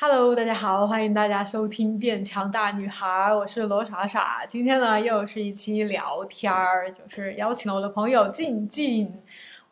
[0.00, 3.04] Hello，大家好，欢迎大家收听《变强大女孩》，
[3.36, 4.46] 我是罗傻傻。
[4.46, 9.12] 今天呢，又是一期聊天儿，就是邀请了我的朋友静静。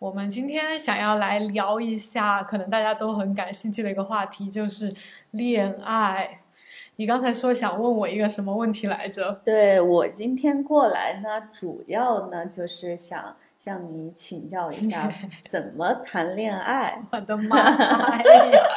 [0.01, 4.93] 我们今天想要来聊一下，可能大家都很感兴趣的一个话题，就是
[5.31, 6.40] 恋爱。
[6.97, 9.40] 你刚才说想问我一个什么问题来着？
[9.45, 13.37] 对我今天过来呢，主要呢就是想。
[13.59, 15.13] 向你请教一下，
[15.49, 17.02] 怎么谈恋爱？
[17.11, 18.69] 我的妈呀！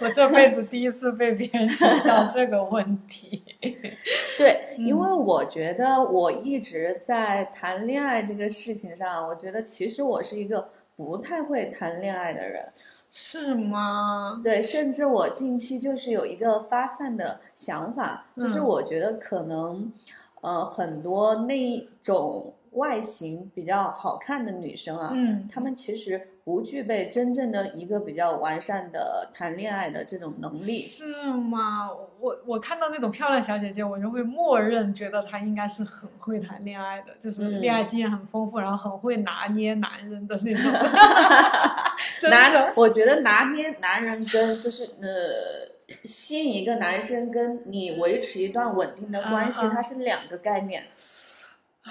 [0.00, 3.42] 我这辈子第一次被别人请教这个问题。
[4.38, 12.64] 对，因为我觉得我一直在谈恋爱这个事情上，我觉得其实我是一个不太会谈恋爱的人。
[13.10, 14.40] 是吗？
[14.42, 19.92] 对，甚至我近期就是有一个发散的想法，就是我觉得可能，
[20.40, 22.54] 呃，很多那种。
[22.72, 31.90] 外形比较好看的女生啊，嗯，她们其实不具备真正的一个比较完善的谈恋爱的这种能力，是吗？
[32.18, 40.72] 我我看到那种漂亮小姐姐，我就会默认觉得她应该是很会谈恋爱的，就是恋爱经验很丰富，然后很会拿捏男人的那种。
[42.30, 50.84] 拿，我觉得拿捏男人跟就是呃吸引一个男生跟你维持一段稳定的关系，它是两个概念。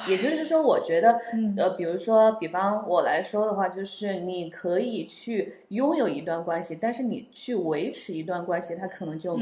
[0.08, 1.20] 也就是说，我觉得，
[1.58, 9.38] 呃，比如说，比方我来说的话，就是你可以去拥有一段关系，但是你去维持一段关系，它可能就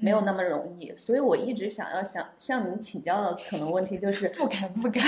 [0.00, 0.90] 没有那么容易。
[0.96, 5.02] 所以我一直想要想向您请教的可能问题就是，不敢不敢，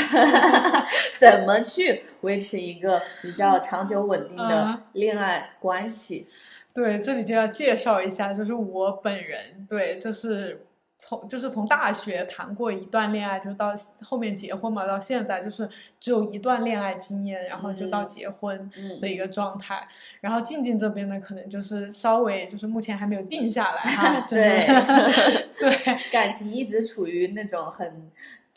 [1.18, 6.28] 怎么去维持一个比较长久稳定的恋爱关系？
[6.74, 10.66] 对，这里就要介绍一下，就是我本人，对，就是。
[11.04, 19.84] 从就是从大学谈过一段恋爱，就到后面结婚嘛，到现在就是只有一段恋爱经验，然后就到结婚的一个状态。
[20.20, 24.64] 然后静静这边呢，可能就是稍微就是目前还没有定下来哈， 对
[25.58, 28.08] 对，感情一直处于那种很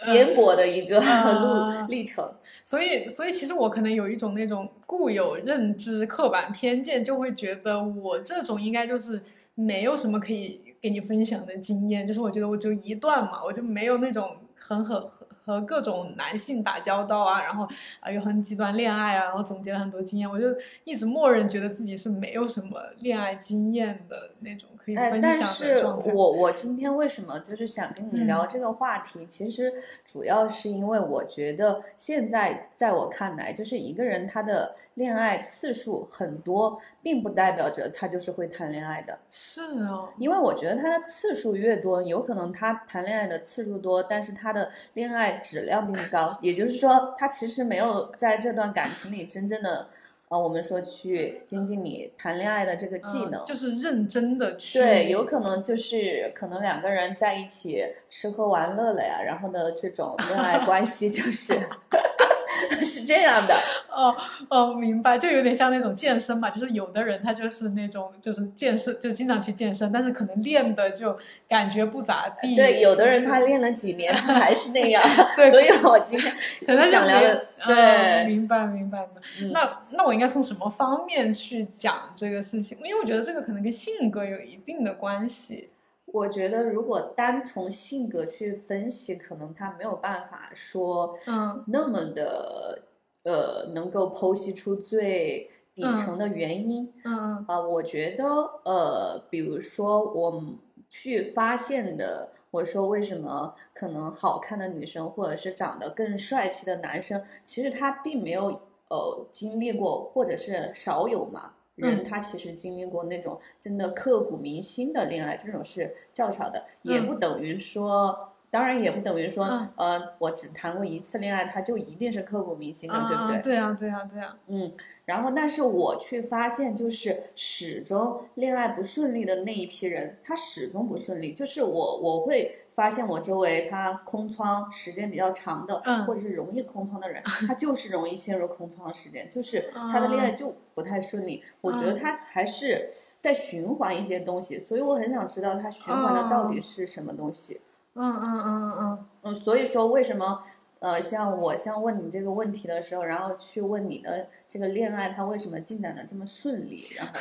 [0.06, 2.32] 颠簸的一个路历程。
[2.64, 9.20] 所以，所以其实我可能有一种那种固有认知、刻板偏见，就会觉得我这种应该就是
[9.56, 10.62] 没有什么可以。
[10.86, 15.02] 给你分享的经验，就是我觉得我就一段嘛，我就没有那种很很
[15.44, 17.68] 和各种男性打交道啊，然后
[18.00, 20.46] 啊有很极端恋爱啊，然后总结了很多经验，我就
[20.84, 26.04] 一直默认觉得自己是没有什么恋爱经验的那种可以分享的状态。
[26.06, 29.26] 但是我我今天为什么就是想跟你聊这个话题？
[29.26, 29.74] 其实
[30.06, 34.76] 主要是因为我觉得现在在我看来，就是一个人他的。
[34.96, 39.20] 恋爱次数很多，并不代表着他就是会谈恋爱的。
[39.30, 46.38] 是啊，因为我觉得他的次数越多，有可能他谈恋爱的次数多，但是他的恋爱质量并不高。
[46.40, 49.90] 也就是说，他其实没有在这段感情里真正的，
[50.30, 54.80] 呃，我们说去精进你谈恋爱的这个技能，就是认真的去。
[54.80, 61.56] 对，有可能就是可能两个人在一起吃喝玩乐了呀，然后呢，这种恋爱关系就是。
[62.86, 63.56] 是这样的
[63.90, 64.16] 哦
[64.50, 71.18] 哦，明白，就有点像那种健身嘛，就是有的人他就是那种就是健身，就经常去健身，但是可能练的就
[71.48, 72.56] 感觉不咋地。
[72.56, 75.04] 对，有的人他练了几年他还是那样。
[75.36, 76.34] 对，所以我今天
[76.66, 77.20] 可能想聊。
[77.66, 79.08] 对，明白明白
[79.52, 82.78] 那那我应该从什么方面去讲这个事情？
[82.84, 85.70] 因为我觉得这个可能跟性格有一定的关系。
[86.16, 92.84] 我觉得，如果单从性格去分析，可能他没有办法说，嗯，那么的，
[93.24, 96.94] 呃，能够剖析出最底层的原因。
[97.04, 97.46] 嗯嗯。
[97.50, 98.24] 啊，我觉得，
[98.64, 100.42] 呃，比如说我
[100.90, 111.55] 去发现的，我说为什么可能好看的女生，或者是长得更帅气的男生，其实他并没有呃经历过，或者是少有嘛。
[111.76, 123.42] 人他其实经历过那种真的刻骨铭心的恋爱，这种是较少的，也不等于说，当然也不等于说，呃，我只谈过一次恋爱，他就一定是刻骨铭心的，对不对？
[123.42, 124.38] 对啊，对啊，对啊。
[124.48, 124.72] 嗯，
[125.06, 132.60] 然后但是我却发现，就是始终恋爱不顺利的那一批人，他始终不顺利，就是我我会。
[132.76, 141.42] 发现我周围他空窗时间比较长的，或者是容易空窗的人， 他就是容易陷入空窗时间，就是他的恋爱就不太顺利。
[141.62, 142.92] 我觉得他还是
[143.22, 147.62] 在循环一些东西，所以我很想知道他循环的到底是什么东西。
[147.94, 149.36] 嗯嗯嗯嗯嗯。
[149.36, 150.44] 所以说为什么
[150.80, 156.88] 呃，像我像问你这个问题的时候，然后去问你的这个恋爱，他为什么进展的这么顺利？
[156.98, 157.14] 然后。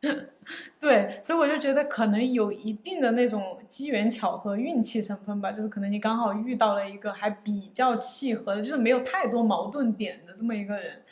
[0.78, 11.02] 对，所以我就觉得可能有一定的那种机缘巧合、运气成分吧，就是可能你刚好遇到了一个还比较契合的，就是没有太多矛盾点的这么一个人。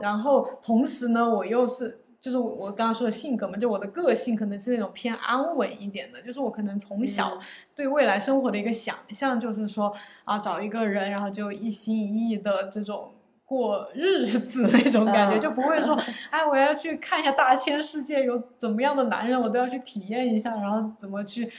[0.00, 7.40] 然后同时呢，我又是就是我我刚刚说的性格嘛，就我的个性可能是那种偏安稳一点的，就是我可能从小嗯
[7.74, 9.92] 对未来生活的一个想象，就是说
[10.24, 13.12] 啊找一个人，然后就一心一意的这种。
[13.48, 15.40] 过日子那种感觉，嗯。
[15.40, 15.98] 就不会说，
[16.28, 21.50] 哎，我要去看一下大千世界有怎么样的男人，我都要去体验一下，然后怎么去，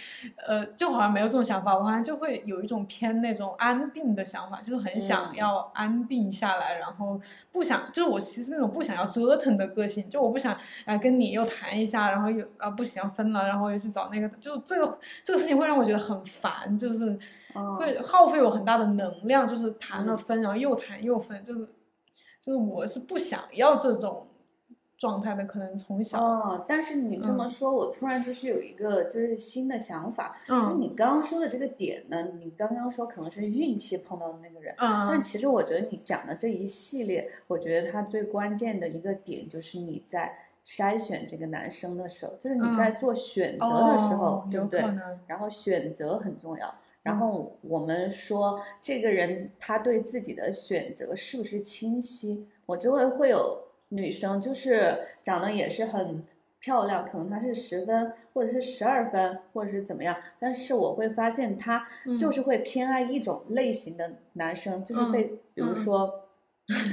[0.45, 7.19] 呃，就好像没有这种想法，我好像就会有一种偏那种安定的想法，就是很想嗯要安定下来，然后
[7.51, 17.18] 不想，就是我其实那种不想要折腾的个性，就我不想啊、跟你又谈一下，然后又啊、不行分了，然后又去找那个，就这个这个事情会让我觉得很烦，就是
[17.56, 20.18] 嗯会耗费我很大的能量，就是谈了嗯。
[20.19, 21.68] 分，然后又谈又分，就是
[22.49, 24.25] 就是我是不想要这种
[24.97, 40.35] 状态的，可能从小，哦，但是你这么嗯说，我突然就是有一个就是新的想法，就嗯你刚刚说的这个点呢，你刚刚说可能是运气碰到的那个人，但嗯其实我觉得你讲的这一系列，我觉得它最关键的一个点就是你在
[40.65, 44.81] 筛选这个男生的时候，就是你在做选择的时候，哦，对不对？
[45.27, 46.73] 然后选择很重要。
[47.03, 52.47] 然嗯后我们说这个人他对自己的选择是不是清晰？
[52.65, 56.23] 我周围会有女生，就是长得也是很
[56.59, 61.87] 漂亮，可能她是十分或者是十二分，或者是怎么样，但是我会发现她
[62.19, 65.23] 就嗯是会偏爱一种类型的男生，就是被
[65.53, 66.25] 比如嗯说。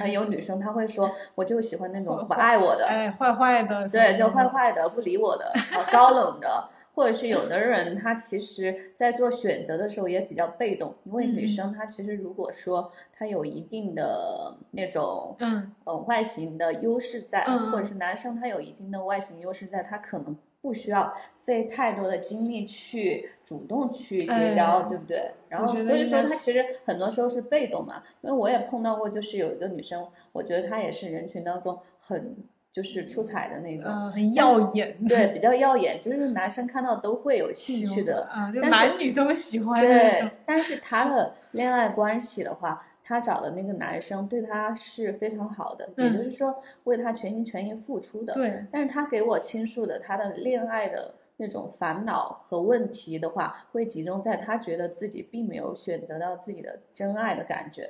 [0.00, 6.66] 啊，有女生她会说，我就喜欢那种不爱我的，哎，坏坏的，对，就坏坏的、不理我的、啊高冷的，
[6.96, 11.48] 或者是有的人他其实在做选择的时候也比较被动，因为女嗯。
[11.48, 15.72] 生她其实如果说她有一定的那种嗯。
[15.84, 21.12] 呃外形的优势在，嗯或者是男生他有一定的外形优势在，他可能不需要
[21.44, 25.30] 费太多的精力去主动去结交，哎对不对？
[25.48, 32.36] 然后所以说他其实很多时候是被动嘛，因为我也碰到过，就是有一个女生，我觉得她也是人群当中很
[32.76, 33.86] 就是出彩的那种。
[33.90, 38.28] 嗯，很耀眼，对，比较耀眼，就是男生看到都会有兴趣的。
[38.30, 48.34] 啊，就男女都喜欢的对，，但是他的恋爱关系的话，他找的那个男生对他是非常好的，也嗯就是说为他全心全意付出的。
[48.34, 57.88] 对，但是他给我倾诉的他的恋爱的那种烦恼和问题的话，会集中在他觉得自己并没有选择到自己的真爱的感觉，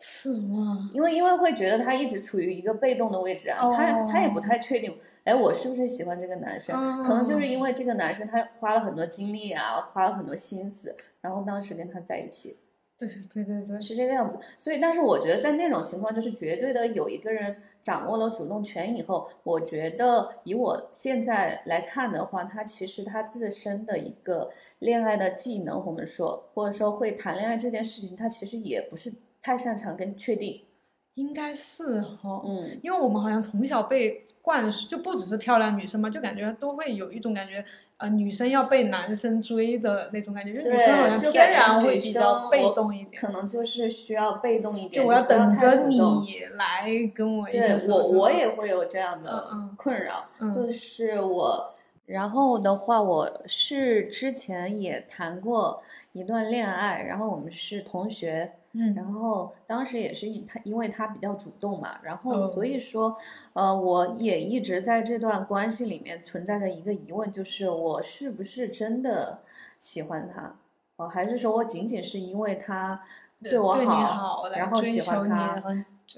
[0.00, 0.90] 是吗？
[0.94, 7.02] 因为因为会觉得他一直处于一个被动的位置啊，他他也不哦太确定，哎，我是不是喜欢这个男生？
[7.02, 12.58] 可能就是因哦为这个男生他花了很多精力啊，花了很多心思，然后当时跟他在一起。
[13.00, 24.50] 对对对对，是这个样子，所以但是我觉得在那种情况，就是绝对的有一个人掌握了主动权以后，我觉得以我现在来看的话，他其实他自身的一个
[24.80, 29.12] 恋爱的技能，我们说或者说会谈恋爱这件事情，他其实也不是
[29.42, 30.62] 太擅长跟确定，
[31.14, 37.64] 应该是哈，嗯，因为我们好像从小被灌输，就不只是漂亮女生嘛，就感觉都会有一种感觉，
[37.98, 46.00] 呃，女生要被男生追的那种感觉，就女生好像天然会比较被动一点，可能就是需要被动一点，就我要等着你
[46.52, 50.50] 来跟我一起对我，我也会有这样的困扰，嗯。
[50.52, 51.74] 就是我，
[52.06, 55.82] 然后的话，我是之前也谈过
[56.12, 63.16] 一段恋爱，然后我们是同学，嗯然后当时也是因他，因为他比较主动嘛，然后哦所以说，
[63.52, 69.40] 呃，我也一直在这段关系里面存在着一个疑问，就是我是不是真的
[69.80, 70.54] 喜欢他，
[70.96, 73.02] 哦，还是说我仅仅是因为他
[73.42, 75.62] 对我好，好，然后喜欢他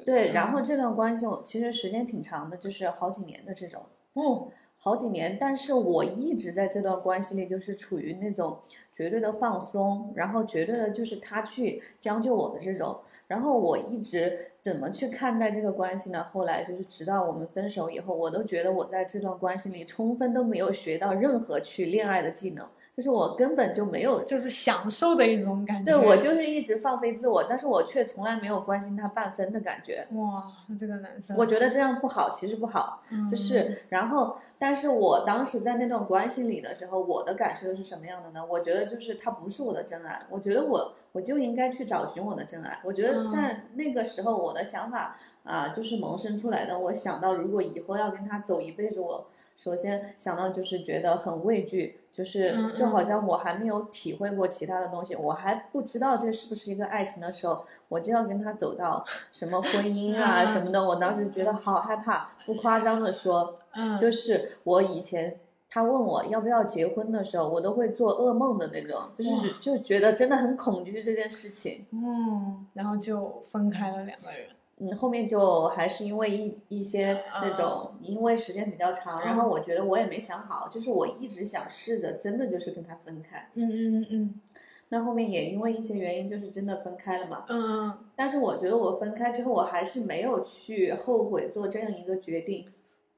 [0.05, 3.83] 对，然嗯后这段关系我其实时间挺长的，就是好几年的这种。
[4.13, 4.49] 哦，
[4.83, 8.59] 好几年，但是我一直在这段关系里就是处于那种
[8.95, 16.25] 绝对的放松，然后绝对的就是他去将就我的这种，然后我一直怎么去看待这个关系呢？
[16.25, 25.93] 后来就是直到我们分手以后，我都觉得我在这段关系里充分都没有学到任何去恋爱的技能，就是我根本就没有就是享受的一种感觉。
[25.93, 30.07] 对我就是一直放飞自我，但是我却从来没有关心他半分的感觉。
[30.13, 30.45] 哇，
[30.79, 33.03] 这个男生，我觉得这样不好，其实不好。
[33.09, 38.45] 就嗯是，然后，但是我当时在那段关系里的时候，我的感受是什么样的呢？
[38.45, 42.79] 我觉得就是他不是我的真爱，我觉得我我就应该去找寻我的真爱。
[42.85, 46.79] 我觉得在那个时候，我的想法啊、就是萌生出来的。
[46.79, 63.57] 我想到，如果以后要跟他走一辈子，我首先想到就是觉得很畏惧，就是嗯就好像我还没有体会过其他的东西，我还不知道这是不是一个爱情的时候，我就要跟他走到什么婚姻啊嗯什么的，我当时觉得好害怕，不夸张的说。
[63.73, 65.39] 嗯，就是我以前
[65.71, 71.87] 他问我要不要结婚的时候，我都会做噩梦的那种，就是就觉得真的很恐惧这件事情。
[71.91, 74.49] 嗯，然后就分开了两个人。
[74.83, 83.51] 嗯，后面就还是因为一一些那种，因为时间比较长，然后我觉得我也没想好，就是我一直想试着真的就是跟他分开。
[83.55, 84.41] 嗯嗯嗯嗯。
[84.89, 87.45] 那后面也因为一些原因，就是真的分开了嘛。
[87.49, 87.99] 嗯嗯。
[88.17, 92.67] 但是我觉得我分开之后，我还是没有去后悔做这样一个决定，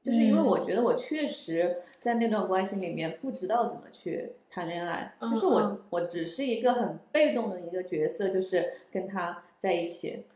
[0.02, 10.26] 就是因为我觉得我确实在那段关系里面不知道怎么去谈恋爱，就是我我只是一个很被动的一个角色，就是跟他在一起。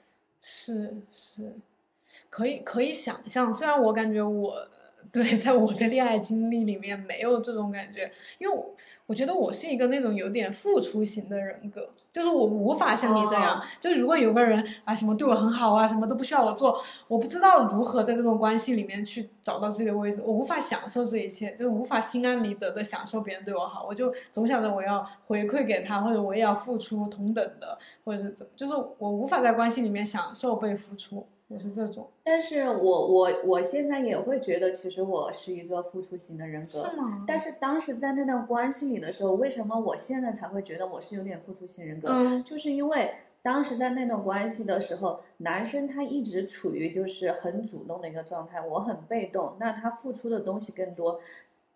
[0.49, 1.57] 是是，
[2.31, 4.69] 可以可以想象，虽然我感觉我。
[5.12, 8.75] 对，在我的恋爱经历里面没有这种感觉，因为我
[9.06, 31.26] 我觉得我是一个那种有点付出型的人格，就是我无法像你这样，就是如果有个人啊什么对我很好啊，什么都不需要我做，我不知道如何在这种关系里面去找到自己的位置，我无法享受这一切，就是无法心安理得的享受别人对我好，我就总想着我要回馈给他，或者我也要付出同等的，或者是怎，就是我无法在关系里面享受被付出。
[31.49, 37.25] 我是这种，但是我我我现在也会觉得，其实我是一个付出型的人格，是吗？
[37.25, 42.09] 但是当时在那段关系里的时候，为什么我现在才会觉得我是有点付出型人格？
[42.09, 51.21] 嗯，就是因为当时在那段关系的时候，男生他一直处于就是很主动的一个状态，我很被动，那他付出的东西更多，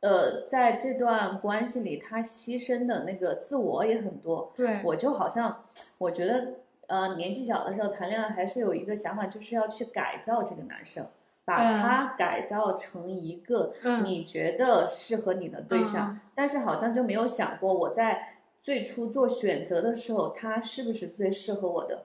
[0.01, 5.63] 呃，在这段关系里，他牺牲的那个自我也很多，对我就好像
[5.99, 6.55] 我觉得。
[6.91, 11.07] 呃，年纪小的时候谈恋爱还是有一个想法，就是要去改造这个男生，
[11.45, 16.19] 把他改造成一个你觉得适合你的对象。
[16.35, 22.03] 但是好像就没有想过，我在最初做选择的时候，他是不是最适合我的？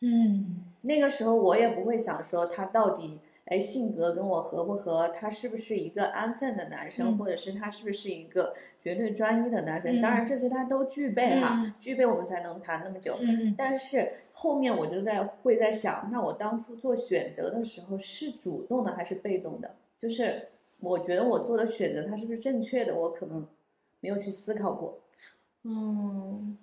[0.00, 3.18] 嗯，那个时候我也不会想说他到底。
[3.46, 5.08] 哎，性格跟我合不合？
[5.08, 10.02] 他是不是一个安分的男生，或者是他是不是一个绝对专一的男生？
[10.02, 13.16] 当然这些他都具备哈，具备我们才能谈那么久。
[13.56, 19.76] 但是后面我就在会在想，那我当初做选择的时候是主动的还是被动的？
[19.96, 20.48] 就是
[20.80, 22.94] 我觉得我做的选择他是不是正确的？
[22.94, 23.46] 我可能
[24.00, 24.98] 没有去思考过。
[25.62, 26.58] 嗯。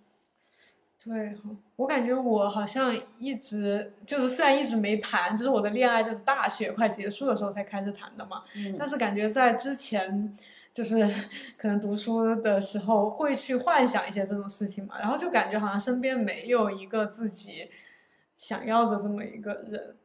[1.06, 1.36] 对，
[1.76, 8.44] 我感觉我好像一直就是虽然一直没谈，就是我的恋爱就是大学快结束的时候才开始谈的嘛。
[8.56, 8.78] 嗯。
[8.80, 10.34] 但是感觉在之前，
[10.74, 11.06] 就是
[11.60, 17.70] 可能读书的时候会去幻想一些这种事情嘛，然后就感觉好像身边没有一个自己
[18.38, 19.98] 想要的这么一个人。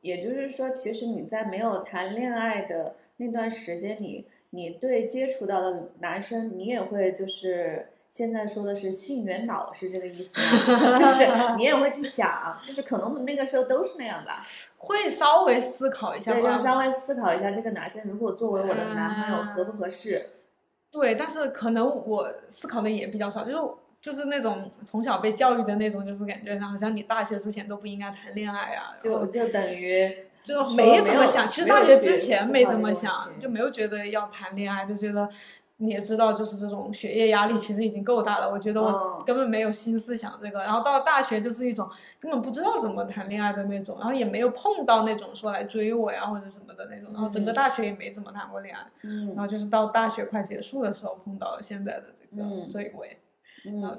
[0.00, 7.90] 也就是说，其实你在没有谈恋爱的那段时间里，你对接触到的男生，你也会就是。
[8.14, 10.40] 现在说的是性缘脑是这个意思
[10.70, 10.94] 吗？
[10.96, 14.30] 就是你也会去想，就是可能我们那个时候都是那样的，
[14.78, 20.30] 会稍微思考一下，对，就稍微思考一下这个男生如果作为我的男朋友合不合适。
[20.92, 23.58] 对，但是可能我思考的也比较少，就是
[24.00, 35.28] 就是那种从小被教育的那种，就是感觉好像你大学之前都不应该谈恋爱啊，就就等于就没怎么想，其实大学之前没怎么想，就没有觉得要谈恋爱，就觉得。
[35.84, 38.50] 你也知道，就是这种学业压力其实已经够大了。
[38.50, 40.60] 我觉得我根本没有心思想这个。
[40.60, 41.88] 然后到了大学，就是一种
[42.18, 47.10] 根本不知道怎么谈恋爱的那种，然后也没有碰到那种说来追我呀或者什么的那种。
[47.12, 48.86] 然后整个大学也没怎么谈过恋爱。
[49.02, 49.28] 嗯。
[49.28, 53.18] 然后就是到大学快结束的时候碰到了现在的这个这一位。
[53.66, 53.96] 嗯。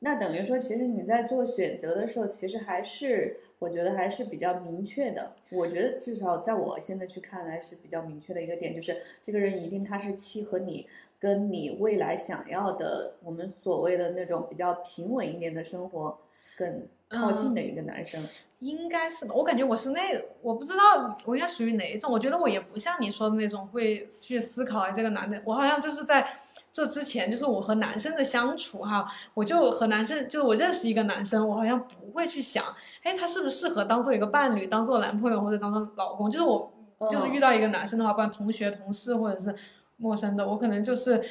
[0.00, 5.32] 那等于说，其实你在做选择的时候，其实还是我觉得还是比较明确的。
[5.50, 10.86] 我觉得至少在我现在去看来是比较明确的一个点，就是这个人一定他是契合你。
[11.18, 16.18] 跟你未来想要的，我们所谓的那种比较平稳一点的生活
[16.56, 18.22] 更靠近的一个男生，
[18.58, 19.34] 应该是吧？
[19.34, 20.00] 我感觉我是那，
[20.42, 22.12] 我不知道我应该属于哪一种。
[22.12, 25.40] 我觉得我也不像你说的那种会去思考这个男的。
[25.44, 26.26] 我好像就是在
[26.72, 32.64] 这之前，就是我和男生的相处哈，我就和男生，就是我认识一个男生，我好像不会去想，
[33.02, 36.30] 哎，他是不是适合当做一个伴侣，当做男朋友或者当做老公？
[36.30, 36.72] 就是我
[37.10, 39.54] 就是遇到一个男生的话，不管同学、同事或者是。
[39.96, 41.24] 陌生的，我可能就是，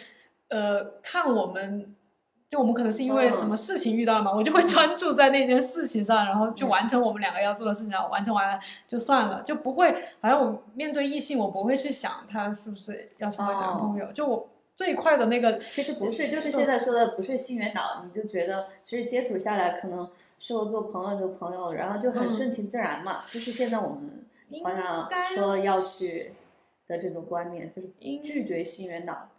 [0.50, 1.95] 呃，看我们，
[2.50, 24.25] 就我们可能是因为什么事情遇到了嘛，我就会 专注在那件事情上，然后去完成我们两个要做的事情，然后完成完了就算了，就不会好像我面对异性，我不会去想他是不是要成为男朋友，就我最快的那个，其实不是，就是现在说的不是性缘脑，你就觉得其实接触下来可能适合做朋友就朋友，然后就很顺其自然嘛，就是现在我们
[24.63, 26.34] 好像说要去。
[26.88, 27.89] 的这种观念就是
[28.24, 29.30] 拒绝性缘脑，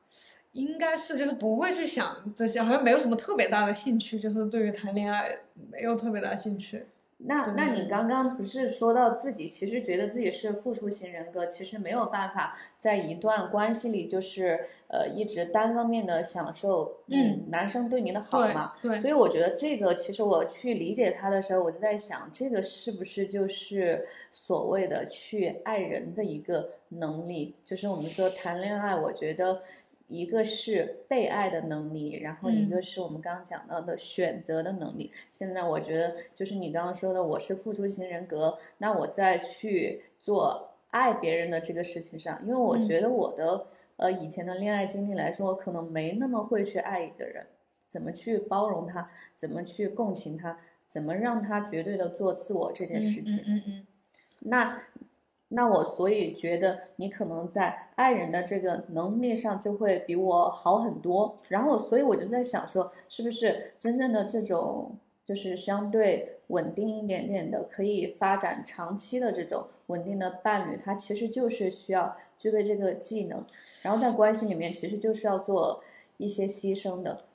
[0.52, 5.38] 应该是就是不会去想这些，好像没有什么特别大的兴趣，就是对于谈恋爱
[5.70, 6.86] 没有特别大兴趣。
[7.18, 18.74] 那那你刚刚不是说到自己其实觉得自己是付出型人格，其实没有办法在一段关系里就是呃一直单方面的享受嗯男生对你的好对嘛？
[18.82, 27.56] 对所以我觉得这个其实我去理解他的时候，我就在想，这个是不是就是所谓的去爱人的一个能力？
[27.64, 29.62] 就是我们说谈恋爱，我觉得
[30.06, 35.10] 一个是被爱的能力，然后一嗯个是我们刚刚讲到的选择的能力。
[35.30, 43.66] 现在我觉得就是你刚刚说的，我是付出型人格，那我再去做爱别人的这个事情上，因为我嗯觉得我的。
[43.98, 47.46] 呃，以前的恋爱经历来说，我可能没那么会去爱一个人，
[47.86, 53.36] 怎么去包容他，怎么去共情他，怎么让他绝对的做自我这件事情。
[53.46, 53.86] 嗯嗯嗯
[54.40, 54.78] 那
[55.48, 61.36] 那我所以觉得你可能在爱人的这个能力上就会比我好很多。
[61.48, 73.44] 然后，所以我就在想说，是不是真正的这种就是相对稳定一点点的，可以发展长期的这种稳定的伴侣，他其实就是需要具备这个技能。
[73.82, 75.80] 然后在关系里面，其实就是要做
[76.16, 77.25] 一些牺牲的。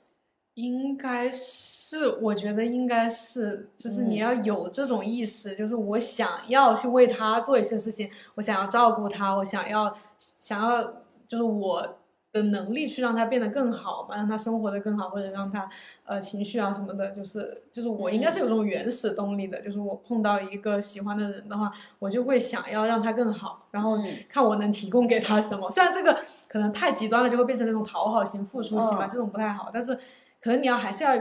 [0.54, 4.18] 应该是，我觉得应该是，就是你嗯。
[4.18, 10.82] 要有这种意识，就是我想要去为他做一些事情，我想要照顾他，我想要想要
[11.26, 11.98] 就是我
[12.32, 15.66] 的能力去让他变得更好嘛，让他生活的更好，或者让他
[16.04, 24.04] 呃情绪啊什么的，就是就是我应该是有这种原始动力的，就是我碰到一个喜欢的人的话，我就会想要让他更好，然后嗯。
[24.28, 25.70] 看我能提供给他什么。
[25.70, 29.10] 虽然这个可能太极端了，就会变成那种讨好型、付出型嘛，嗯。
[29.10, 29.98] 这种不太好，但是
[30.42, 31.12] 可能你要还是要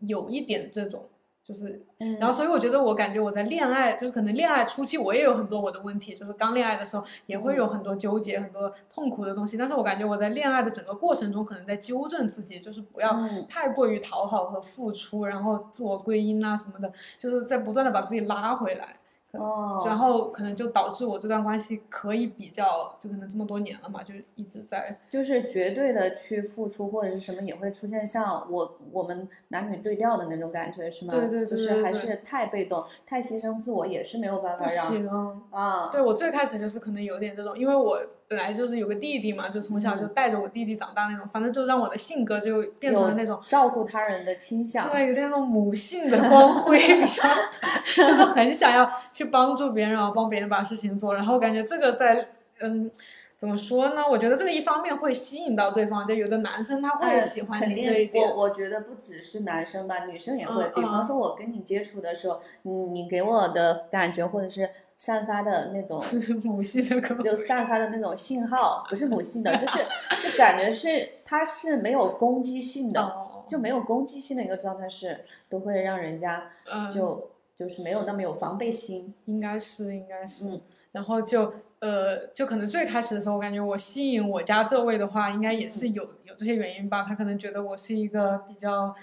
[0.00, 1.06] 有一点这种。
[1.48, 18.96] 就是，嗯然后所以我觉得我感觉我在恋爱，就是可能恋爱初期我也有很多我的问题，就是刚恋爱的时候也会有很多纠结、很多痛苦的东西，但是我感觉我在恋爱的整个过程中，可能在纠正自己，就是不要嗯太过于讨好和付出，然后自我归因啊什么的，就是在不断的把自己拉回来。
[19.38, 31.14] 哦，然后可能就导致我这段关系可以比较，就可能这么多年了嘛，就一直在就是绝对的去付出或者是什么也会出现像我我们男女对调的那种感觉是吗？
[31.14, 35.08] 对对对就是对对还是太被动、太牺牲自我也是没有办法让行。
[35.50, 35.88] 啊。
[35.90, 43.40] 对我最开始就是可能有点这种，因为我本来就是有个弟弟嘛，就从小就嗯带着我弟弟长大那种，反正就让我的性格就变成了那种。
[43.46, 44.86] 照顾他人的倾向。
[44.90, 47.22] 对，有点那种母性的光辉比较
[47.62, 51.14] 大，就是很想要去帮助别人，然后帮别人把事情做。
[51.14, 52.28] 然后感觉这个在，
[52.60, 52.90] 嗯，
[53.38, 54.02] 怎么说呢？
[54.10, 58.28] 我觉得这个一方面会吸引到对方，就有的男生他会哎喜欢你这一点。
[58.28, 60.64] 我我觉得不只是男生吧，女生也会。
[60.64, 66.02] 嗯比方嗯说，我跟你接触的时候，你你给我的感觉或者是散发的那种
[66.42, 69.78] 母性的就散发的那种信号，不是母性的，就是
[70.28, 79.14] 就感觉是他是没有攻击性的，哦，就没有攻击性的一个状态是都会让人家嗯，就就是没有那么有防备心。
[79.26, 80.48] 应该是，应该是。
[80.48, 87.02] 嗯然后就呃，就可能最开始的时候，我感觉我吸引我家这位的话，应该也是有有这些原因吧。
[87.02, 88.94] 他可能觉得我是一个比较。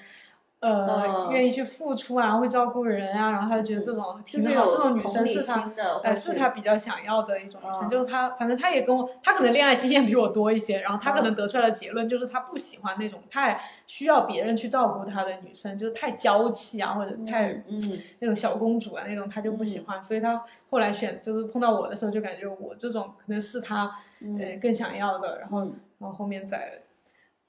[0.67, 7.89] 呃，哦愿意去付出啊，会照顾人啊，然后他就觉得这种就是挺好，有这种女生是他的，呃，是他比较想要的一种女生，嗯。
[7.89, 11.36] 就是他，反正他也跟我，他可能恋爱经验比我多一些，然后他可能嗯。
[11.36, 18.01] 得出来的结论就是他不喜欢那种太需要别人去照顾他的女生，就是太娇气啊，或者太嗯嗯。
[18.19, 24.36] 那种小公主啊那种，他就不喜欢，所以他后来选就是碰到我的时候，就感觉我这种可能是他嗯。
[24.39, 25.75] 呃更想要的，然后嗯。
[25.99, 26.82] 然后后面再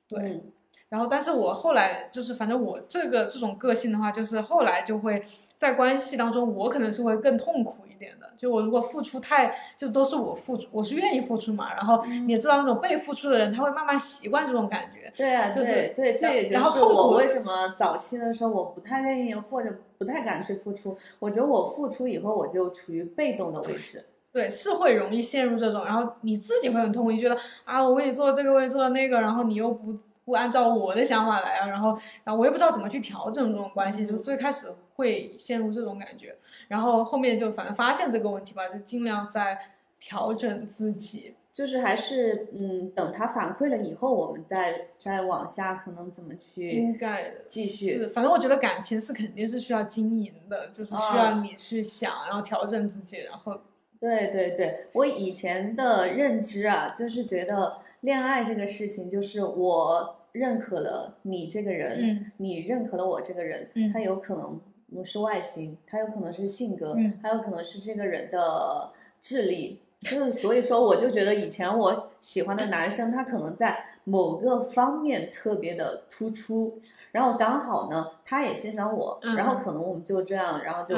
[0.09, 0.42] 对，嗯
[0.88, 5.22] 然后，但是我后来就是，反正我这个这种个性的话，就是后来就会
[5.57, 8.27] 在关系当中，我可能是会更痛苦一点的。
[8.38, 11.75] 就我如果付出太，就都是我付出，我是愿意付出嘛。
[11.75, 15.12] 然后你也知道，那种被付出的人，他会慢慢习惯这种感觉。
[15.16, 20.96] 对啊，就是对对，这也就然后是痛苦我为什么早期的时候我不太愿意或者不太敢去付出。
[21.18, 24.05] 我觉得我付出以后，我就处于被动的位置。
[24.33, 36.36] 对，是会容易陷入这种，然后你自己会很痛苦，你觉得啊，我为你做了这个，为你做了那个，然后你又不不按照我的想法来啊，然后然后我也不知道怎么去调整这种关系，就最开始会陷入这种感觉，
[36.68, 39.58] 然后后面就反正发现这个问题吧，就尽量在
[39.98, 41.34] 调整自己。
[41.56, 53.58] 就是还是嗯，等他反馈了以后，我们再再往下可能怎么去应该继续是，反正我觉得感情是肯定是需要经营的，就是需要啊你去想，然后调整自己，然后
[53.98, 62.32] 对对对，我以前的认知啊，就是觉得恋爱这个事情，就是我认可了你这个人，嗯。
[62.36, 63.92] 你认可了我这个人，嗯。
[63.92, 64.60] 他有可能
[64.94, 67.18] 嗯是外形，他有可能是性格，嗯。
[67.20, 69.80] 还有可能是这个人的智力。
[70.02, 80.94] 就是所以说，我就觉得以前我喜欢的男生，他可能在某个方面特别的突出，然后刚好呢，他也欣赏我，嗯然后可能我们就这样，然后就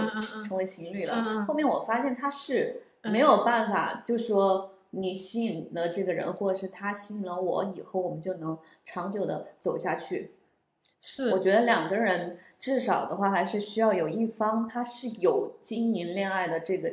[0.47, 1.43] 成为情侣了。
[1.47, 3.11] 后面我发现他是嗯。
[3.11, 10.33] 没有办法，就说你吸引了这个人，或者是他吸引了我，以后我们就能长久的走下去。
[11.01, 16.93] 是我觉得两个人至少的话，还是需要有一方他是有经营恋爱的这个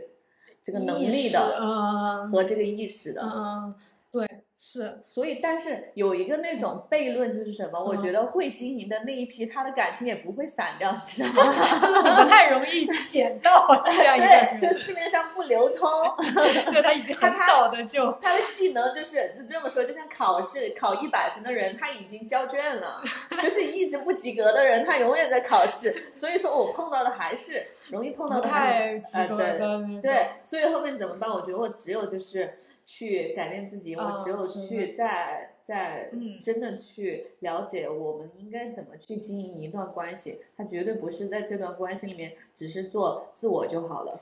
[0.63, 3.21] 这个能力的嗯和这个意识的。
[3.23, 3.73] 嗯，
[4.15, 4.25] 对，
[4.55, 7.77] 是所以，但是有一个那种悖论就是什么？
[7.77, 11.51] 我嗯觉得会经营的那一批，他的感情也不会散掉，你知道吗？
[11.81, 15.89] 就是你不太容易捡到这样一个对，就，市面上不流通。
[16.71, 23.01] 对他已经很早的就他的技能就是这么说，就像考试考一百分的人，他已经交卷了；
[23.43, 25.91] 就是一直不及格的人，他永远在考试。
[26.13, 29.81] 所以说我碰到的还是容易碰到的太及格的。
[30.01, 31.29] 对，所以后面怎么办？
[31.29, 40.37] 我觉得我只有就是去改变自己，我啊只有去在在嗯真的去了解我们应该怎么去经营一段关系。
[40.55, 44.21] 它绝对不是在这段关系里面只是做自我就好了。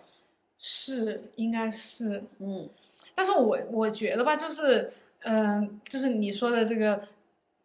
[0.57, 2.69] 是应该是，嗯
[3.13, 7.07] 但是我我觉得吧，就是嗯、就是你说的这个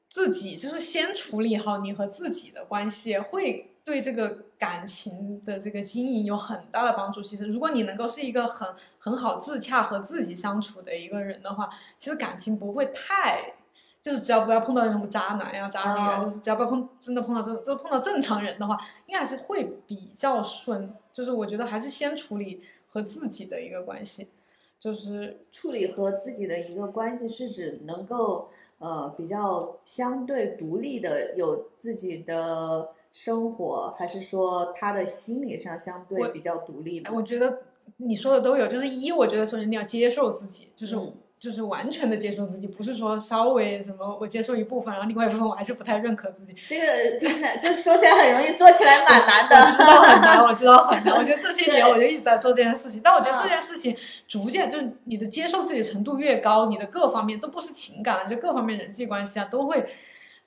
[0.08, 7.22] 自己，就是先处理好你和自己的关系，会对这个感情的这个经营有很大的帮助。
[7.22, 8.68] 其实，如果你能够是一个很
[8.98, 13.54] 很好自洽和自己相处的一个人的话，其实感情不会太。
[14.00, 20.94] 就是只要不要碰到那种渣男呀、渣女啊，哦就是只要不要碰真的碰到这就碰到正常人的话，应该还是会比较顺。
[21.12, 24.28] 就是我觉得还是先处理和自己的一个关系，
[24.78, 37.12] 就是处理和自己的一个关系是指能够呃比较相对独立的有自己的生活，还是说他的心理上相对我比较独立呢哎，？
[37.12, 37.58] 我觉得
[37.96, 38.68] 你说的都有。
[38.68, 46.54] 就是一，我觉得首先你要接受自己，就是、嗯就是完全的接受自己，不是说稍微什么我接受一部分，然后另外一部分我还是不太认可自己。
[46.66, 49.56] 这个真的就说起来很容易，做起来蛮难的。
[49.56, 51.16] 我知道很难，我知道很难。
[51.16, 59.88] 我觉得这些年我就一直在做这件事情，但我觉得嗯这件事情逐渐就是你的接受自己程度越高，你的各方面都不是情感了，就各方面人际关系啊都会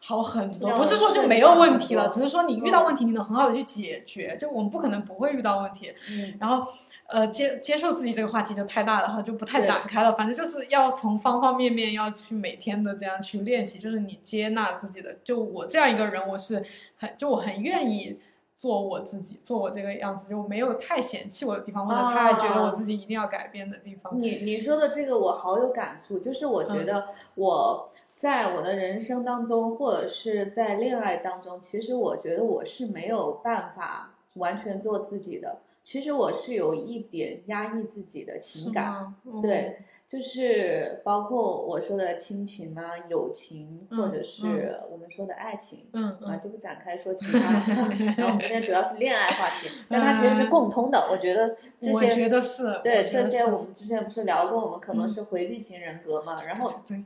[0.02, 0.78] 好很多。
[0.78, 4.36] 不是说就没有问题了，只是说你遇到问题你能很好的去解决。
[4.36, 6.68] 就我们不可能不会遇到问题，嗯然后。
[7.14, 10.14] 呃，接接受自己这个话题就太大了哈，就不太展开了。
[10.14, 15.18] 反正就是要从方方面面要去每天的这样去练习，就是你接纳自己的。
[15.22, 16.64] 就我这样一个人，我是
[16.96, 18.18] 很就我很愿意
[18.56, 24.14] 做我自己，做我这个样子，就没有太嫌弃我的地方，或者太觉得我自己一定要改变的地方。
[24.22, 35.58] 你你说的这个我好有感触，就是我嗯觉得我在我的人生当中，或者是在恋爱当中，其实我觉得我是没有办法完全做自己的。
[35.84, 45.88] 其实我是有一点压抑自己的情感，嗯对，就是包括我说的亲情啊、友情，或者嗯是我们说的爱情。
[45.94, 47.66] 嗯啊，嗯，就不展开说其他了。
[48.16, 51.08] 然后我们今天主要是恋爱话题，但它其实是共通的。
[51.12, 56.38] 我觉得这些我些觉得是，对这些我们之前不是聊过，我们可能嗯是回避型人格嘛。
[56.46, 57.04] 然后对，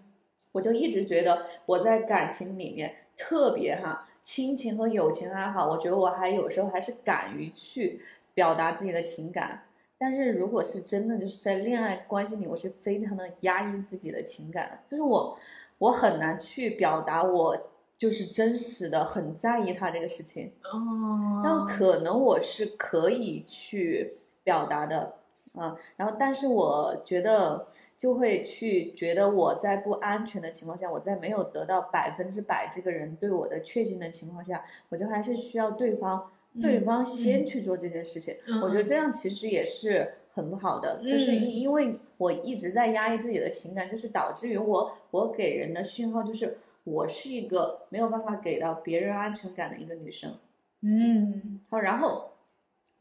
[0.56, 8.00] 我就一直觉得我在感情里面特别哈，亲情和友情还好，我觉得我还有时候还是敢于去
[8.34, 9.64] 表达自己的情感。
[9.98, 15.38] 但是如果是真的就是在恋爱关系里，我是非常的压抑自己的情感，就是我
[15.78, 17.58] 我很难去表达我
[17.98, 20.54] 就是真实的很在意他这个事情。
[20.64, 25.16] 哦，但可能我是可以去表达的，
[25.54, 36.32] 啊，然后但是我觉得就会去觉得我在不安全的情况下，我在没有得到百分之百这个人对我的确信的情况下，我就还是需要对方，
[36.62, 38.36] 对嗯方先去做这件事情。
[38.48, 50.36] 嗯我觉得这样其实也是很不好的，就是嗯因因为我一直在压抑自己的情感，就是导致于我我给人的讯号就是我是一个没有办法给到别人安全感的一个女生。
[50.82, 52.32] 嗯好，然后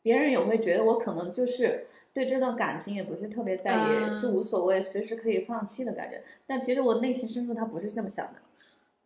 [0.03, 6.23] 别人也会觉得我可能就是对这段感情也不是特别在意，嗯就无所谓，随时可以放弃的感觉。
[6.47, 8.39] 但其实我内心深处他不是这么想的。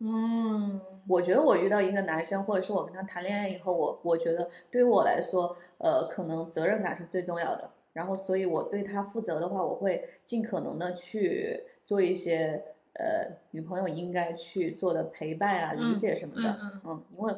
[0.01, 7.71] 嗯我觉得我遇到一个男生，或者是我跟他谈恋爱以后，我我觉得对于我来说，呃，可能责任感是最重要的。
[7.93, 16.49] 然后，所以我对他负责的话，我会尽可能的去做一些呃女朋友应该去做的陪伴啊、理嗯解什么的。
[16.61, 17.33] 嗯嗯嗯，因为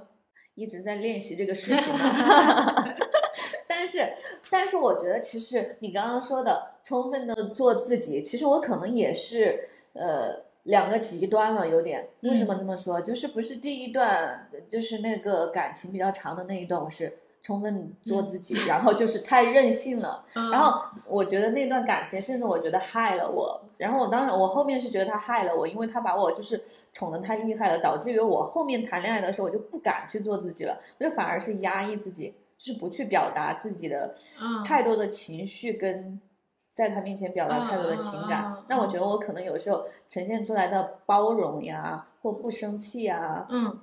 [0.54, 2.86] 一直在练习这个事情嘛。
[3.68, 4.00] 但是，
[4.52, 12.10] 但是我觉得其实你刚刚说的充分的做自己，其实我可能也是呃两个极端了，有点。
[12.24, 13.00] 为什么这么说？
[13.02, 20.26] 就是不是第一段，就是那个感情比较长的那一段，我是充分做自己，然后就是太任性了。
[20.36, 23.64] 嗯然后我觉得那段感情，甚至我觉得害了我。
[23.78, 26.62] 然后我当然，我后面是觉得他害了我，因为他把我就是
[26.94, 36.22] 宠得太厉害了，导致于我后面谈恋爱的时候，我就不敢去做自己了，我就反而是压抑自己，就是不去表达自己的嗯太多的情绪跟。
[36.74, 43.78] 在他面前表达太多的情感，那我觉得我可能有时候呈现出来的包容呀，或不生气呀，嗯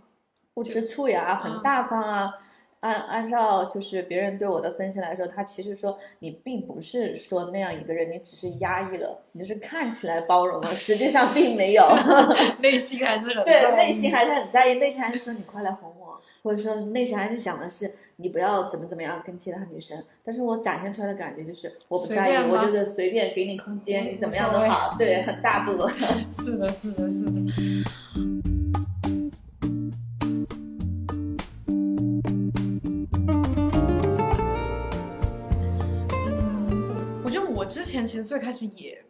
[0.55, 2.33] 不吃醋呀，嗯很大方啊。
[2.81, 11.85] 按按照就是别人对我的分析来说，他其实说你并不是说那样一个人，你只是压抑了，你就是看起来包容了，实际上并没有。
[12.61, 19.97] 内心还是很对，内心还是很在意，内心还是说你快来哄我，或者说内心还是想的是你不要怎么怎么样跟其他女生。
[20.25, 25.89] 但是我展现出来的感觉就是我不在意，我就是随便给你空间，嗯你怎么样都好，对，很大度。
[26.33, 27.31] 是的，是的，是的。
[27.31, 27.85] 嗯，
[37.25, 39.01] 我觉得我之前其实最开始也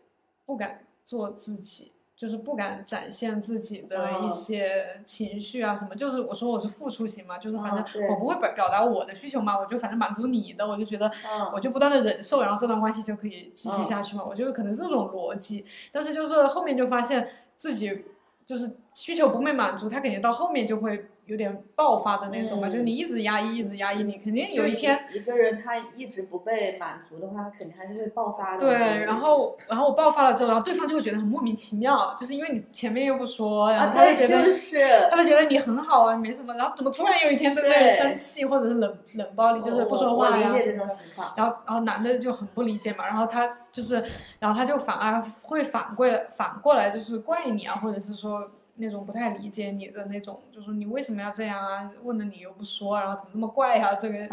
[0.44, 5.94] 不敢做自己，就是不敢展现自己的一哦些情绪啊什么。
[5.94, 14.24] 就是我说我是付出型嘛，就是反正我不会表表达我的需求嘛，我就反正满足你的，我就觉得嗯我就不断的忍受，然后这段关系就可以继续下去嘛。
[14.28, 18.04] 我觉得可能是这种逻辑，但是就是后面就发现自己
[18.44, 22.66] 就是需求不被满足，他肯定到后面就会有点爆发的那种吧。
[22.66, 24.98] 嗯就是你一直压抑，一直压抑，你肯定有一天。
[25.14, 28.60] 一个人他一直不被满足的话，他肯定还是会爆发的。
[28.60, 41.32] 对，然后然后我爆发了之后，然后对方就会觉得很莫名其妙，就是因为你前面又不说，然啊，后他就对，觉得、就是他就觉得你很好啊，没什么，然后怎么突然有一天对不对对生气或者是冷冷暴力，就是不说话呀我理解这种情况。
[41.36, 44.02] 然后，然后男的就很不理解嘛，然后他就是，
[44.38, 51.90] 然后他就反而会反过来反过来就是怪你啊，或者是说那种不太理解你的那种，就是你为什么要这样啊？
[52.02, 54.26] 问了你又不说，然后怎么那么怪呀、这个，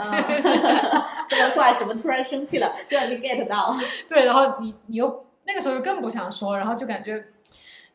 [1.30, 2.72] 这么怪，怎么突然生气了？
[2.88, 3.76] 对，你 get 到。
[4.08, 7.26] 对，然后你你又那个时候又更不想说，然后就感觉。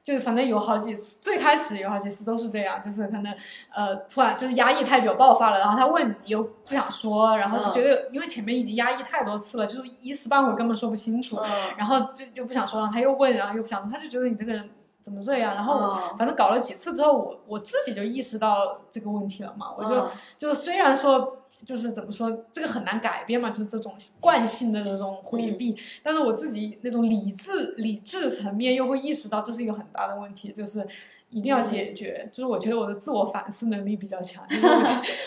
[0.03, 3.37] 就反正有好几次，最开始有好几次都是这样，就是可能
[3.73, 20.09] 呃突然就是压抑太久爆发了，然后他问你又不想说，然后就觉得因为前面已经压抑太多次了，就是一时半会儿根本说不清楚，嗯，然后就就不想说，然后他又问，然后又不想说，他就觉得你这个人怎么这样，然后反正搞了几次之后，我我自己就意识到这个问题了嘛，我就、嗯
[20.39, 21.37] 就是虽然说。
[21.63, 25.77] 就是怎么说，这个很难改变嘛，就是这种惯性的这种回避。
[26.03, 30.89] 但是我自己那种理智理智层面又会意识到这是一个很大的问题，就是
[31.29, 32.27] 一定要解决。
[32.33, 34.43] 就是我觉得我的自我反思能力比较强，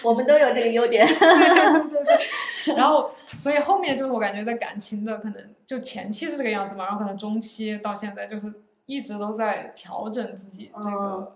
[0.01, 1.05] 我 我们都有这个优点。
[1.19, 1.19] 对
[2.03, 8.51] 对对，然后所以后面就是我感觉在感情的可能就前期是这个样子嘛，然后可能中期到现在就是
[8.85, 11.35] 一直都在调整自己这个。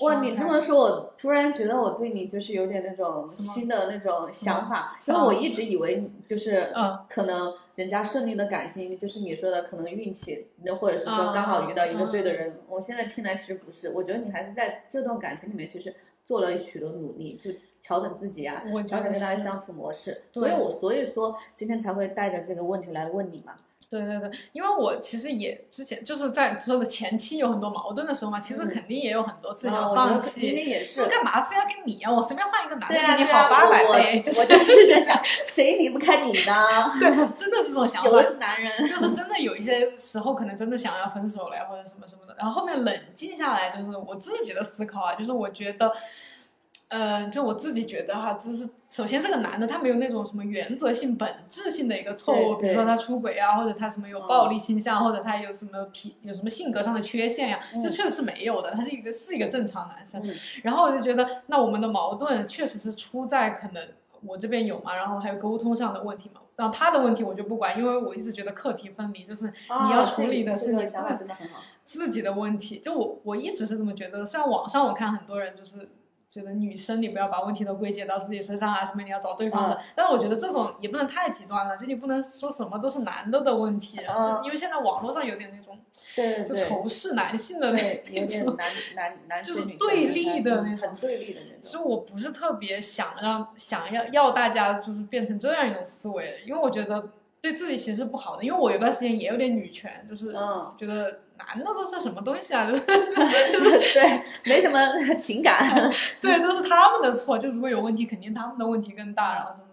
[0.00, 12.60] 哇，你这么说，我突然觉得我对你就是有点那种新的那种想法，因为我一直以为就是嗯可能人家顺利的感情，就是你说的可能运气，那或者是说嗯刚好遇到一个对的人。
[12.68, 15.92] 我现在听来其实不是，我觉得你还是在这段感情里面其实
[16.24, 17.50] 做了许多努力，就
[17.82, 20.22] 调整自己啊，调整跟他的相处模式。
[20.32, 23.54] 对所以我所以说今天才会带着这个问题来问你嘛。
[23.90, 30.46] 对对对，因为我其实也之前就是在说的前期有很多矛盾的时候嘛，其实嗯肯定也有很多次啊，想放弃。
[30.46, 31.06] 也是。
[31.06, 32.12] 干嘛非要跟你啊？
[32.12, 36.92] 我随便换一个男的你好八百倍，我就是我就是在想，谁离不开你呢？
[37.00, 38.22] 对，真的是这种想法有的。
[38.22, 38.86] 是男人。
[38.86, 42.34] 就是真的有一些时候可能真的想要分手了呀，或者什么什么的。
[42.38, 45.90] 然后后面冷静下来，就是我自己的思考啊，就是我觉得，
[46.88, 60.26] 呃，就我自己觉得哈，就是首先这个男的他没有那种什么原则性、本质性的一个错误，比如说他出轨啊，或者他什么有暴力倾向，或者他有什么脾有什么性格上的缺陷呀，嗯就确实是没有的，他是一个是一个正常男生。
[60.26, 63.82] 嗯然后我就觉得，那我们的矛盾确实是出在可能
[64.24, 66.40] 我这边有嘛，然后还有沟通上的问题嘛。
[66.56, 70.84] 然后他的问题我就不管，因为我一直觉得课题分离，就是你要处理的是你
[71.84, 72.80] 自己的问题。
[72.80, 74.26] 就我我一直是这么觉得的。
[74.26, 75.88] 虽然网上我看很多人就是
[76.30, 83.98] 觉得女生你不要把问题都归结到自己身上啊，什么你要找对方的，但是我觉得这种也不能太极端了，就你不能说什么都是男的的问题，
[84.44, 85.78] 因为现在网络上有点那种
[86.14, 88.26] 就对对仇视男性的那种。
[88.26, 89.44] 点男 男男
[89.78, 91.58] 对立的那种很对立的那种。
[91.62, 97.08] 其实我不是特别想让想要要大家就是变成这样一种思维，因为我觉得
[97.40, 98.44] 对自己其实不好的。
[98.44, 102.66] 因为我有段时间也有点女权，就是嗯觉得男的都是什么东西啊？
[102.66, 102.82] 就是
[103.52, 104.80] 就是对，没什么
[105.14, 105.90] 情感。
[106.20, 107.38] 对，都是他们的错。
[107.38, 109.66] 就如果有问题，肯定他们的问题更大，然后什么？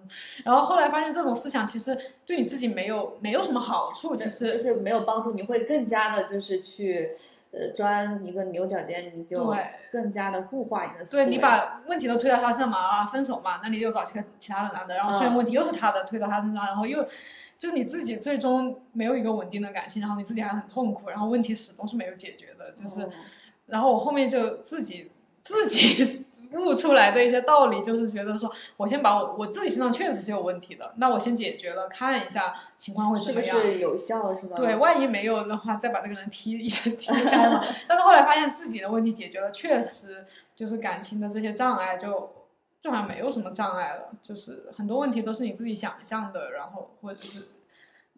[0.43, 1.97] 然后后来发现这种思想其实
[2.28, 7.12] 对你自己没有没有什么好处，其实就是没有帮助，你会更加的就是去
[7.51, 11.25] 呃钻一个牛角尖，你就对更加的固化你的思维。
[11.25, 17.04] 对你把问题都推到他身上嘛啊，分手嘛，那你就找其他其他的男的，然后虽然嗯问题又是他的，推到他身上，然后又
[17.58, 23.12] 就是你自己最终没有一个稳定的感情，然后你自己还很痛苦，然后问题始终是没有解决的，就是，嗯
[23.68, 25.10] 然后我后面就自己
[25.41, 33.60] 自己 悟出来的一些道理，就是觉得说我先把我我自己身上确实是有问题的，那我先解决了，看一下情况会怎么样。
[33.60, 34.56] 是有效是吧？
[34.56, 37.63] 对，万一没有的话，再把这个人踢一下 踢开嘛。
[37.88, 42.32] 但是后来发现自己的问题解决了，确实就是感情的这些障碍就
[42.86, 47.48] 就好像没有什么障碍了，就是很多问题都是你自己想象的，然后或者是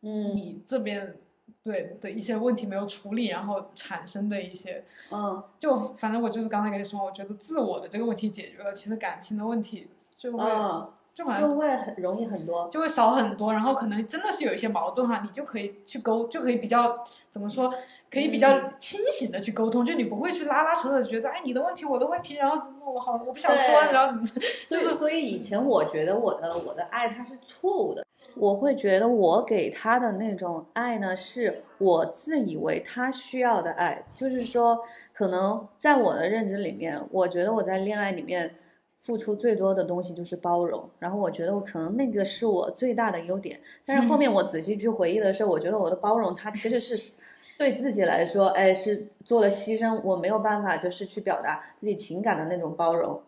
[0.01, 1.15] 嗯你这边
[1.63, 12.67] 对的一些问题没有处理，然后产生的一些，嗯就反正我就是刚才跟你说，我觉得自我的这个问题解决了，其实感情的问题就会、嗯，就好像就会很容易很多。
[12.69, 17.73] 就会少很多，然后可能真的是有一些矛盾哈，你就可以去沟，就可以比较怎么说，
[18.09, 24.25] 可以比较清醒的去沟通，就你不会去拉拉扯扯，觉得哎你的问题我的问题，然后我好我不想说，对然后。
[24.65, 34.79] 所以，所以以前我觉得我的我的爱它是错误的，我会觉得我给他的那种爱呢，是我自以为他需要的爱，就是说，
[35.13, 38.55] 可能在我的认知里面，我觉得我在恋爱里面
[38.99, 47.21] 付出最多的东西就是包容，然后我觉得我可能那个是我最大的优点，但是后面我仔细去回忆的时候，我觉得我的包容它其实是。
[47.57, 53.21] 对自己来说，哎，是做了牺牲，我没有办法，就是去表达自己情感的那种包容，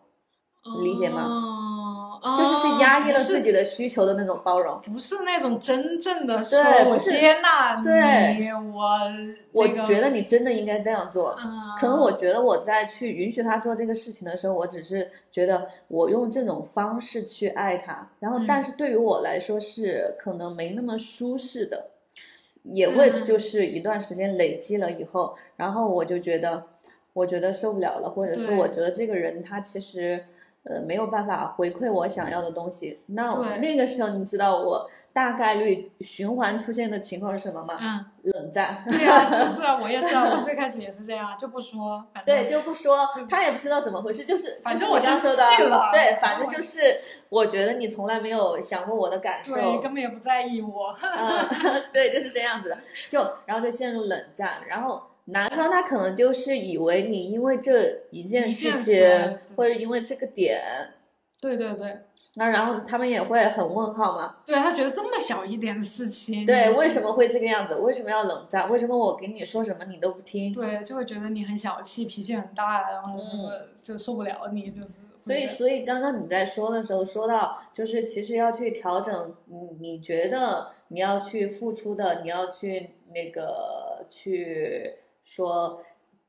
[0.82, 1.26] 理解吗
[2.22, 4.78] 哦，就是是压抑了自己的需求的那种包容。
[4.82, 9.00] 不是那种真正的说我接纳你，对我
[9.52, 11.34] 我那个觉得你真的应该这样做。
[11.42, 21.88] 嗯，可能我觉得我在去允许他做这个事情的时候，我只是觉得我用这种方式去爱他，然后嗯但是对于我来说是可能没那么舒适的，
[22.64, 26.64] 也会嗯就是一段时间累积了以后，然后我就觉得
[27.12, 30.24] 我觉得受不了了，或者是我觉得这个人他其实。
[30.64, 33.00] 呃，没有办法回馈我想要的东西。
[33.06, 37.78] 那我那个时候，你知道我大概率循环出现的情况是什么吗？
[37.80, 38.84] 嗯，冷战。
[38.84, 46.80] 对啊，就 是啊，我也是啊，我最开始也是这样，就不说，反正对，就不说，他也不知道怎么回事，就是反正我生说的气了对，反正就是
[47.30, 50.94] 我觉得你从来没有想过我的感受，对，根本也不在意我。
[51.00, 60.60] 嗯， 对，就是这样子的，就然后就陷入冷战，然后男方他可能就是以为你因为这一件事情，或者因为这个点，
[61.40, 62.00] 对对对，
[62.34, 67.74] 那然后他们也会很问号嘛，对他觉得这么小一点的事情，对，为什么会这个样子？
[67.76, 68.70] 为什么要冷战？
[68.70, 70.52] 为什么我给你说什么你都不听？
[70.52, 73.52] 对，就会觉得你很小气，脾气很大，然后什么
[73.82, 84.94] 就受不了你，就是嗯所以，所以刚刚你在说的时候说到，就是其实要去调整，你你觉得你要去付出的，你要去那个去
[85.30, 85.80] 说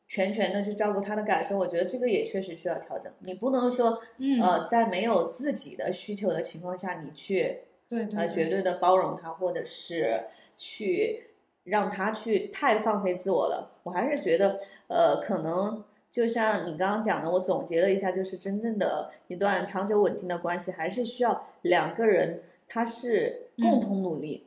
[0.08, 3.12] 全权的去照顾他的感受，我觉得这个也确实需要调整。
[3.20, 11.32] 你不能说，嗯，呃，在没有自己的需求的情况下，你去对对呃绝对的包容他，或者是去
[11.64, 13.72] 让他去太放飞自我了。
[13.82, 24.46] 我还是觉得，呃，可能就像你刚刚讲的，我总结了一下，就是真正的一段长久稳定的关系，还是需要两个人他是共同努力。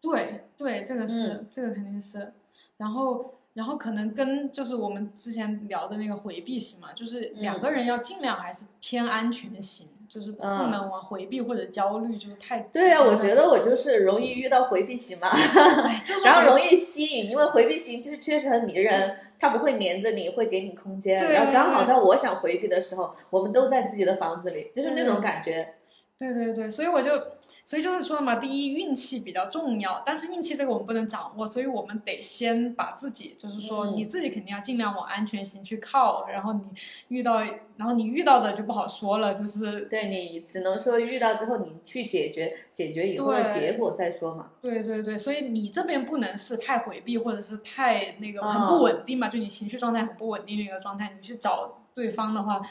[0.00, 2.32] 对对，这个是、嗯这个肯定是，
[2.78, 21.18] 然后然后可能跟就是我们之前聊的那个回避型嘛，就是两嗯个人要尽量还是偏安全型，就是不嗯能往回避或者焦虑，就是太对呀、极端了我觉得我就是容易遇到回避型嘛，哎 就是然后容易吸引，因为回避型就是确实很迷人，他不会黏着你，会给你空间。
[21.18, 25.75] 对然后刚好在我想回避的时候，我们都在自己的房子里，就是那种感觉。
[26.18, 27.10] 对对对，所以我就，
[27.62, 33.96] 所以就是说嘛，第一运气比较重要，但是运气这个我们不能掌握，所以我们得先把自己，就是说嗯。
[33.96, 36.62] 你自己肯定要尽量往安全型去靠，然后你
[37.08, 37.42] 遇到，
[37.76, 44.52] 然后你遇到的就不好说了，就是对你只能说遇到之后你去解决，解决以后的对结果再说嘛。
[44.62, 48.70] 对对对，所以你这边不能是太回避，或者是太那个很啊。
[48.70, 52.66] 不稳定嘛，就你情绪状态很不稳定的一个状态，你去找对方的话，嗯，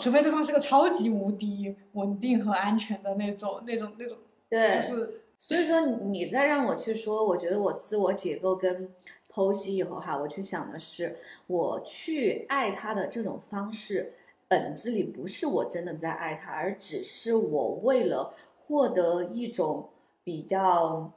[0.00, 4.16] 除非对方是个超级无敌稳定和安全的那种那种那种，
[4.48, 4.76] 对。
[4.76, 8.88] 就是所以说你再让我去说，我觉得我自我解构跟
[9.32, 14.12] 剖析以后哈，我去想的是，我去爱他的这种方式，
[14.46, 19.88] 本质里不是我真的在爱他，而只是我为了获得一种
[20.22, 21.10] 比较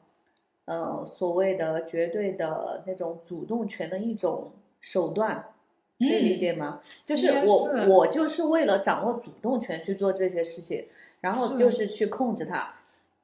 [0.65, 5.53] 呃，所谓的绝对的那种主动权的一种手段，
[5.99, 6.81] 可以理解吗？
[7.05, 10.85] 就是我是我就是为了掌握主动权去做这些事情，
[11.21, 12.75] 然后就是去控制他，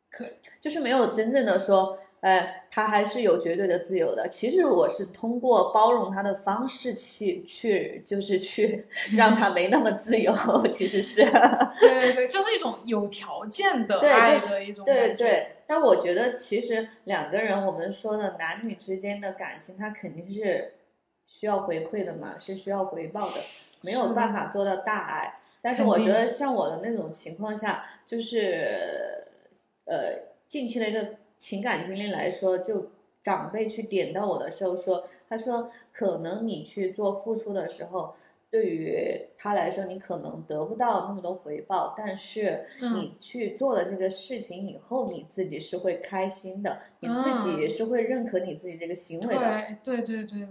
[0.10, 0.26] 可
[0.60, 4.30] 就是没有真正的说，呃，他还是有绝对的自由的。
[4.30, 8.86] 其实我是通过包容他的方式去去，就是去
[9.18, 10.34] 让他没那么自由。
[10.72, 11.24] 其实是，
[11.80, 15.16] 对对对，就是一种有条件的对爱的一种对。
[15.16, 15.48] 对。
[15.68, 20.74] 但我觉得其实两个人，我们说的男女之间的感情，他肯定是
[21.32, 23.38] 需要回馈的嘛，是需要回报的，
[23.84, 25.40] 没有办法做到大爱。
[25.62, 29.24] 但是我觉得像我的那种情况下，就是
[29.86, 32.90] 呃近期的一个情感经历来说，就
[33.22, 38.14] 长辈去点到我的时候说，他说可能你去做付出的时候。
[38.52, 42.96] 对于他来说，你可能得不到那么多回报，但是嗯。
[42.96, 47.62] 你去做了这个事情以后，你自己是会开心的，你自己嗯。
[47.62, 49.64] 也是会认可你自己这个行为的。
[49.86, 50.48] 对对对对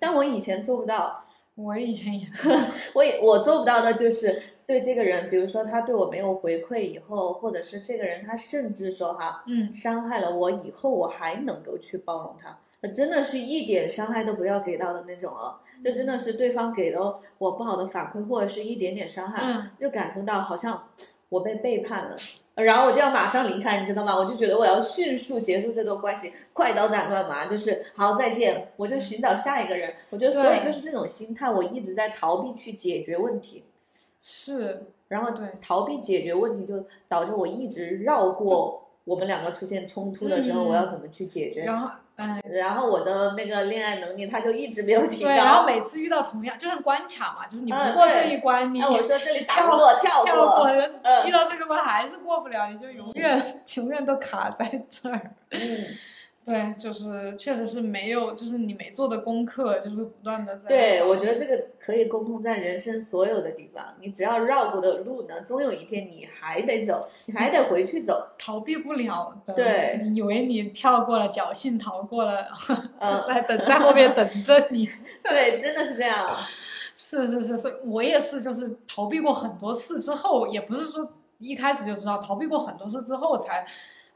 [0.00, 1.24] 但我以前做不到，
[1.54, 2.66] 我以前也这么
[2.96, 9.72] 我也我做不到的就是对这个人，比如说他对我没有回馈以后，或者是这个人他甚至说哈嗯。
[9.72, 15.60] 伤害了我以后，我还能够去包容他，那真的是一点伤害都不要给到的那种哦。
[15.82, 20.88] 就真的是对方给了我不好的反馈，或者是一点点伤害，嗯，就感受到好像
[21.28, 22.16] 我被背叛了，
[22.54, 24.16] 然后我就要马上离开，你知道吗？
[24.16, 29.92] 我就觉得我要迅速结束这段关系，快刀斩乱麻，就是好再见，我就寻找下一个人。
[30.10, 33.64] 我觉得，所以就是这种心态，我一直在逃避去解决问题，
[34.22, 41.64] 是，然后对逃避解决问题，就导致我一直绕过我们两个出现冲突的时候，嗯我要怎么去解决。
[41.64, 42.40] 然后嗯。
[42.50, 45.28] 然后我的那个恋爱能力，他就一直没有提高。
[45.30, 50.68] 对，然后每次遇到同样，就像关卡嘛，就是你不嗯过这一关，你哎，我说这里打跳过，跳跳过，
[51.26, 53.40] 遇到这个关还是过不了，你就永远
[53.76, 55.20] 永远都卡在这儿。
[55.50, 55.60] 嗯。
[56.46, 60.68] 对，就是确实是没有，就是你没做的功课，就是会不断的在。
[60.68, 63.84] 对，我觉得这个可以沟通在人生所有的地方。
[64.00, 68.28] 你只要绕过的路呢，终有一天你还得走，你还得回去走。
[68.38, 69.54] 逃避不了的。
[69.54, 72.46] 对你以为你跳过了，侥幸逃过了，
[73.00, 74.88] 嗯，在等在后面等着你。
[75.24, 76.30] 对，真的是这样。
[76.94, 83.66] 是是是是，我也是，就是逃避过很多次之后，也不是说一开始就知道，逃避过很多次之后才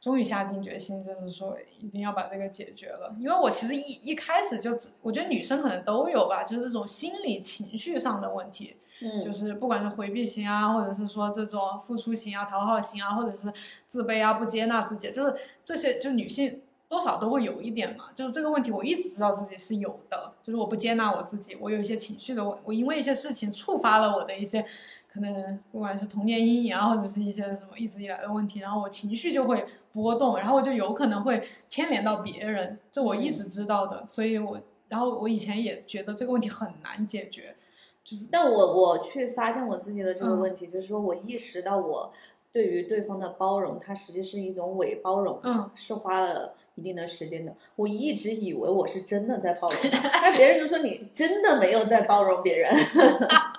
[0.01, 3.15] 终于下定决心，就是说一定要把这个解决了。
[3.19, 13.53] 因为我其实一一开始就只，我觉得女生可能都有吧，就是这种心理情绪上的问题，嗯，就是不管是回避型啊，或者是说这种付出型啊、讨好型啊，或者是
[13.87, 18.07] 自卑啊、不接纳自己，就是这些，就女性多少都会有一点嘛。
[18.15, 24.65] 就是这个问题，我一直知道自己是有的，就是我不接纳我自己，我有一些情绪的问，我因为一些事情触发了我的一些
[25.13, 37.55] 可能不管是童年阴影啊，或者是一些什么一直以来的问题，然后我情绪就会波动，然后我就有可能会牵连到别人，这我一直知道的，所以我然后我以前也觉得这个问题很难解决。
[38.03, 42.13] 就是但我我去发现我自己的这个嗯问题，就是说我意识到我
[42.53, 47.55] 对于对方的包容，它实际是一种伪包容，嗯，是花了一定的时间的。
[47.77, 52.73] 我一直以为我是真的在包容他， 但别人就说你真的没有在包容别人。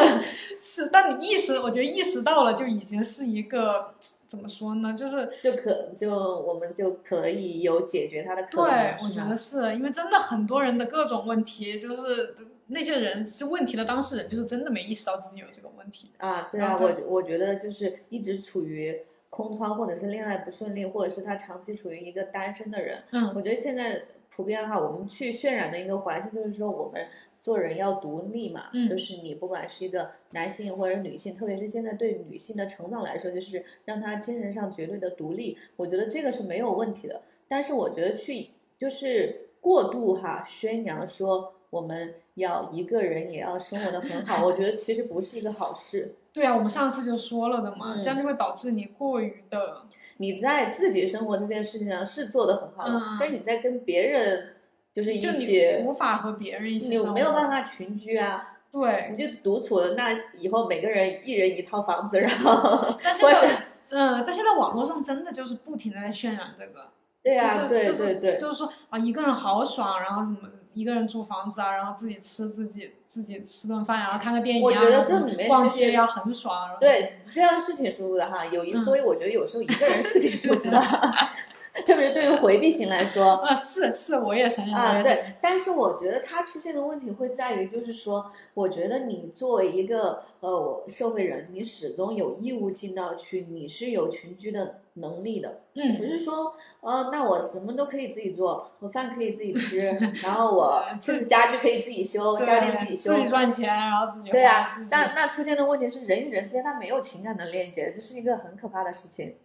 [0.60, 3.92] 是，但你意识，我觉得意识到了就已经是一个
[4.26, 4.94] 怎么说呢？
[4.94, 8.70] 就是就可就我们就可以有解决他的可能。
[8.70, 12.34] 对，我觉得是因为真的很多人的各种问题，就是
[12.68, 16.10] 那些人就问题的当事人，就是真的没意识到自己有这个问题。
[16.18, 18.96] 啊，对啊，我我觉得就是一直处于
[19.28, 24.02] 空窗，或者是恋爱不顺利，或者是他长期处于一个单身的人，嗯我觉得现在
[24.34, 27.06] 普遍哈，我们去渲染的一个环境就是说，我们
[27.38, 37.20] 做人要独立嘛，嗯就是你不管是一个男性或者女性，特别是现在对女性的成长来说，就是让她精神上绝对的独立，我觉得这个是没有问题的。
[37.46, 46.14] 但是我觉得去就是过度哈宣扬说我们要一个人也要生活的很好，我觉得其实不是一个好事。
[46.32, 49.82] 对啊，我们上次就说了的嘛，嗯这样就会导致你过于的，
[50.22, 54.54] 你在自己生活这件事情上是做的很好的，嗯但是你在跟别人
[54.92, 57.50] 就是一起，无法和别人一起你，没有办。
[57.50, 66.92] 法群居啊，对，你就独处了，那以后每个人一人一套房子，然后但现 或者在，嗯，但现在网络上真的就是不停的在渲染这个，
[67.22, 78.46] 对啊，对就是对对，就是说啊，一个人好爽，然后什么一个人租房子啊，然后自己吃自己自己吃顿饭，然后看个电影啊，我觉得这里面逛街要、很爽，对，这样是挺舒服的哈。
[78.46, 80.80] 有一，嗯所以我觉得有时候一个人是挺舒服的。
[81.86, 95.96] 特别是对于回避型来说，啊，是是，我也承认啊，对，但是我觉得它出现的问题会在于，就是说，我觉得你作为一个呃社会人，你始终有义务尽到去，你是有群居的能力的，嗯。
[95.96, 99.78] 不嗯，是说呃，那我什么都可以自己做，我饭可以自己吃，
[100.22, 104.30] 然后我甚至家具可以自己修，家电自己修，自己赚钱，然后自己。
[104.30, 109.36] 对啊那那出现的问题是人与人之间他没有情感的链接，这是一个很可怕的事情。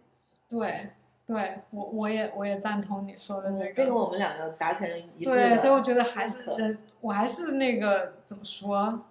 [0.50, 0.90] 对
[1.28, 9.04] 对，我我也我也赞同你说的这个，这个我们两个达成一致的对，所以我觉得还是人，我还是那个怎么说，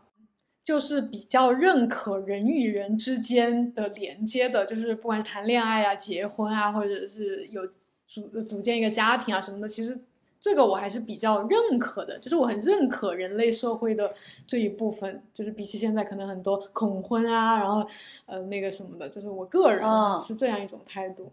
[0.63, 7.61] 就是比较认可人与人之间的连接的，就是不管是谈恋爱啊、结婚啊，或者是有
[8.07, 9.95] 组组建一个家庭啊什么的，其实
[10.39, 14.11] 这个我还是比较认可的，就是我很认可人类社会的
[14.47, 17.87] 这一部分，就是比起现在可能很多恐婚啊，然后
[18.25, 21.31] 呃那个什么的，就是我个人嗯是这样一种态度。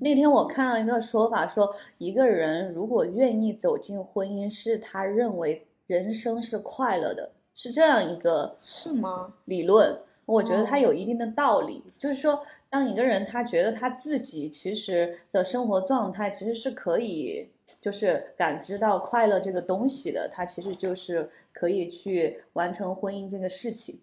[0.00, 9.34] 那天我看到一个说法，说一个人如果愿意走进婚姻，是他认为人生是快乐的，是这样一个是吗？
[9.44, 10.00] 理论。
[10.26, 17.48] 我觉得它哦有一定的道理，就是说，当一个人他觉得他自己其实的生活状态其实是可以，
[17.80, 24.00] 就是感知到快乐这个东西的，他其实就是可以去完成婚姻这个事情。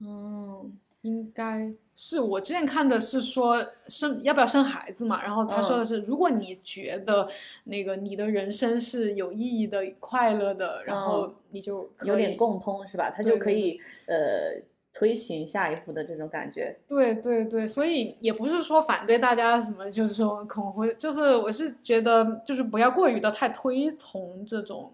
[0.00, 7.28] 嗯，应该是我之前看的是说生要不要生孩子嘛，然后他说的是，如果你觉得
[7.64, 13.10] 那个你的人生是有意义的、快乐的，然后你就有点共通是吧？
[13.10, 14.58] 他就可以呃
[14.94, 16.74] 推行下一步的这种感觉。
[16.88, 24.90] 对对对，所以也不是说反对大家什么，就是说恐婚，就是我是觉得就是不要过于的太推崇这种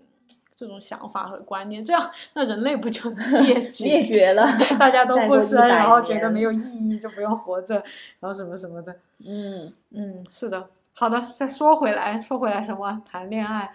[0.61, 4.47] 这种想法和观念，这样那人类不就灭 绝灭绝了，
[4.79, 7.77] 大家都过不生，然后觉得没有意义就不用活着，
[8.21, 8.95] 然后什么什么的。
[9.25, 10.69] 嗯嗯，是的。
[10.93, 13.75] 好的，再说回来，说回来什么谈恋爱，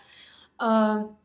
[0.58, 1.16] 嗯、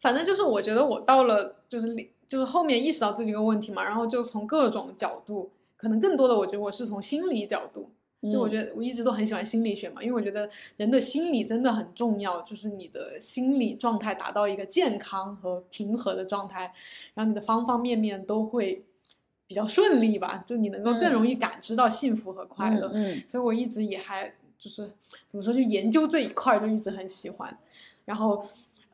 [0.00, 1.94] 反正就是我觉得我到了就是
[2.28, 7.88] 就是后面意识到自己这个问题嘛，然后就从各种角度，可能更多的我觉得我是从心理角度，
[8.20, 16.72] 就我嗯觉得我一直都很喜欢心理学嘛，因为我觉得人的心理真的很重要，就是你的心理状态达到一个健康和平和的状态，
[17.14, 18.82] 然后你的方方面面都会
[19.46, 22.88] 比较顺利吧，就你能够更嗯容易感知到幸福和快乐。
[22.92, 24.90] 嗯嗯所以我一直也还就是
[25.26, 27.56] 怎么说，就研究这一块儿就一直很喜欢。
[28.04, 28.42] 然后，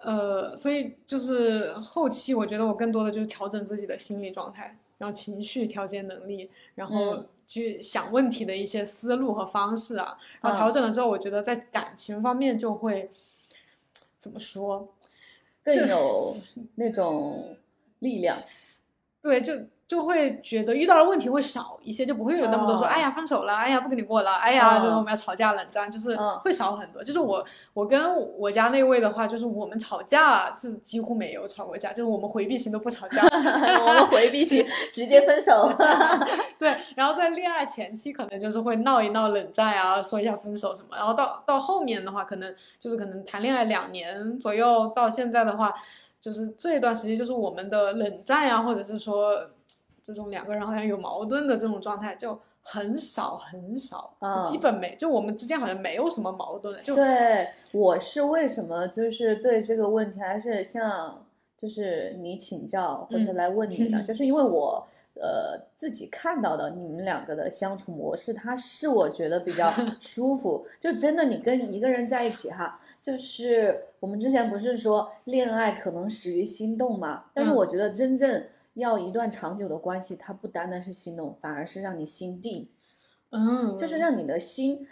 [0.05, 10.19] 呃，所以就是后期我觉得我更多的就是调整自己的心理状态，然后情绪调节能力，然后嗯去想问题的一些思路和方式啊。
[10.41, 13.11] 然后嗯调整了之后，我觉得在感情方面就会
[14.19, 14.89] 怎么说？
[15.63, 16.37] 更有
[16.75, 17.57] 那种
[18.01, 18.39] 力量。
[19.23, 19.55] 对，就
[19.87, 27.05] 就会觉得遇到的问题会少一些，就不会有那么多说，哦哎呀分手了，哎呀不跟你过了，哎呀就是哦我们要吵架冷战，就是嗯会少很多。
[27.05, 33.23] 就是我我跟我家那位的话，就是我们吵架是几乎没有吵过架，就是我们回避型都不吵架。
[33.87, 35.71] 我们回避型 直接分手。
[36.59, 45.75] 对，然后在恋爱前期可能就是会闹一闹冷战啊，说一下分手什么，然后到到后面的话，可能就是可能谈恋爱两年左右，到现在的话，
[46.21, 49.37] 就是这一段时间就是我们的冷战呀、或者是说
[50.05, 61.25] 这种两个人好像有矛盾的这种状态就很少很少，嗯基本没，就我们之间好像没有什么矛盾了，就对，我是为什么就是对这个问题还是像
[61.57, 64.03] 就是你请教或者嗯来问你呢？
[64.05, 70.67] 就是因为我呃自己看到的你们两个的相处模式，它是我觉得比较 舒服。
[70.81, 77.25] 就真的你跟一个人在一起哈，就是我们之前不是说恋爱可能始于心动嘛？
[77.33, 78.43] 但是嗯我觉得真正
[78.75, 82.69] 要一段长久的关系，它不单单是心动，反而是让你心定。
[83.31, 84.87] 嗯，就是让你的心，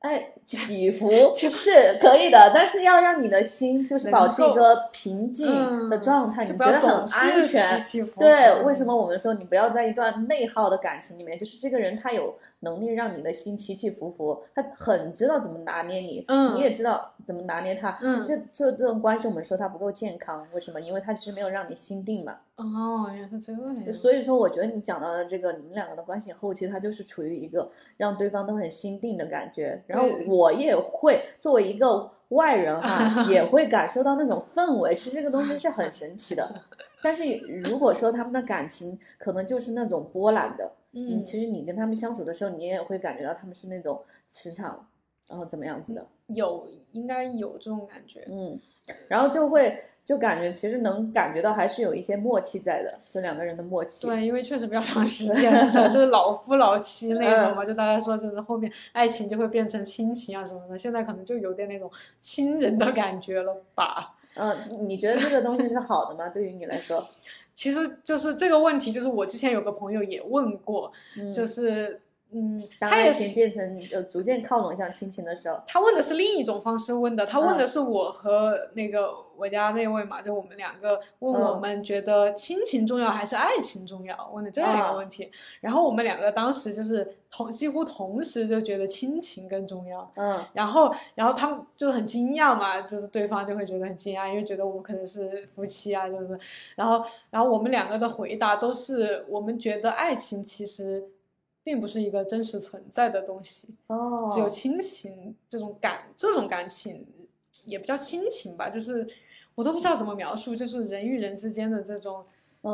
[0.00, 5.46] 哎，起伏 是可以的，但是要让你的心就是保持一个平静
[5.88, 7.78] 的嗯状态，你觉得很安全
[8.18, 12.36] 对，为什么我们说你不要在一段内耗的感情里面，就是这个人他有
[12.66, 17.96] 能力让你的心起起伏伏，他很知道怎么拿捏你，嗯你也知道怎么拿捏他。
[18.02, 20.80] 嗯这这段关系我们说他不够健康，为什么？
[20.80, 22.38] 因为他其实没有让你心定嘛。
[22.56, 29.82] 哦，原来是这样，所以说，我觉得你讲到的这个，你们两个的关系后期，他就是处于一个让对方都很心定的感觉。
[29.86, 34.94] 然后我也会作为一个外人哈、 也会感受到那种氛围。
[34.94, 36.62] 其实这个东西是很神奇的。
[37.02, 44.88] 但是如果说他们的感情可能就是那种波澜的，嗯，其实你跟他们相处的时候，你也会感觉到他们是那种磁场
[45.28, 46.06] 然后怎么样子的？
[46.28, 48.24] 有应该有这种感觉。
[48.28, 48.58] 嗯，
[49.08, 54.06] 然后就会就感觉其实能感觉到还是有一些默契在的，就两个人的默契。
[54.06, 61.90] 对，因为确实比较长时间了，就 是老夫老妻那种嘛，就大家说就是后面爱情就会变成亲情啊什么的，现在可能就有点那种
[62.20, 64.16] 亲人的感觉了吧。
[64.34, 64.56] 嗯，
[64.88, 66.28] 你觉得这个东西是好的吗？
[66.28, 67.06] 对于你来说？
[67.56, 70.92] 其实就是这个问题，就是我之前有个朋友也问过，
[71.34, 72.00] 就是
[72.32, 96.38] 嗯，当爱情变成呃逐渐靠拢向亲情的时候，他问的是另一种方式问的，他问的是我和那个我家那位嘛，就我们两个问我们觉得亲情重要还是爱情重要，问的这样一个问题，然后我们两个当时就是同几乎同时就觉得亲情更重要，嗯，然后然后他们就很惊讶嘛，就是对方就会觉得很惊讶，因为觉得我们可能是夫妻啊，就是，
[96.74, 101.04] 然后然后我们两个的回答都是我们觉得爱情其实。
[101.66, 103.74] 并不是一个真实存在的东西。
[103.88, 107.04] 哦，只有亲情这种感，这种感情
[107.64, 109.04] 也不叫亲情吧，就是
[109.56, 112.24] 我都不知道怎么描述，就是人与人之间的这种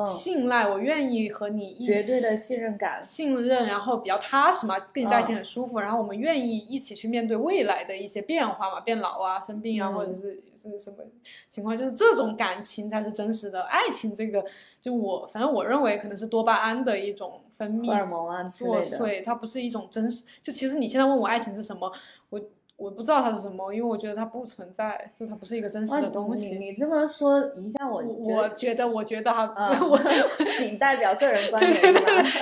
[0.07, 10.99] 信赖，我愿意和你一绝对的信任感，信任，然后比较踏实嘛，跟你在一起很舒服，然后我们愿意一起去面对未来的一些变化嘛，变老啊，生病啊，或者是是什么
[11.49, 13.63] 情况，就是这种感情才是真实的。
[13.63, 14.15] 爱情。
[14.15, 14.45] 这个
[14.83, 17.41] 就我反正我认为可能是多巴胺的一种。
[17.57, 20.25] 分泌荷尔蒙啊作祟，它不是一种真实。
[20.43, 21.93] 就其实你现在问我爱情是什么，
[22.83, 22.93] 我。
[22.93, 26.57] 不知道它是什么，因为我觉得它不存在，就它不是一个真实的东西。
[26.57, 29.99] 你你这么说一下，我我觉得我觉得哈，我
[30.59, 31.75] 仅代表个人 观点？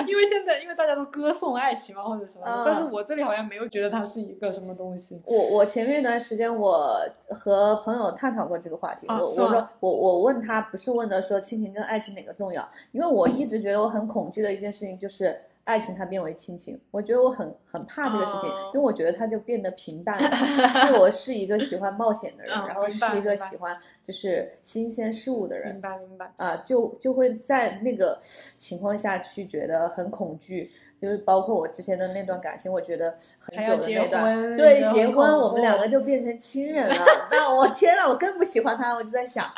[0.05, 5.21] 因为现在因为大家都歌颂爱情嘛，或者什么，但是我这里好像没有觉得它是一个什么东西。
[5.25, 15.41] 我我前面一段时间我和朋友探讨过这个话题，我我说我我问他不是问的说亲情跟爱情哪个重要，因为我一直觉得我很恐惧的一件事情就是。
[15.63, 20.29] 爱情它变为亲情，我觉得我很很怕这个事情，因为我觉得它就变得平淡了。
[20.87, 25.73] 因为我是一个喜欢冒险的人，然后是一个喜欢就是新鲜事物的人。
[25.73, 26.33] 明白明白。
[26.37, 30.71] 啊，就就会在那个情况下去觉得很恐惧。
[31.01, 36.95] 就是包括我之前的那段感情，我觉得很久的那段，对结婚，我们两个就变成亲人了。
[37.31, 39.51] 那我天呐，我更不喜欢他，我就在想。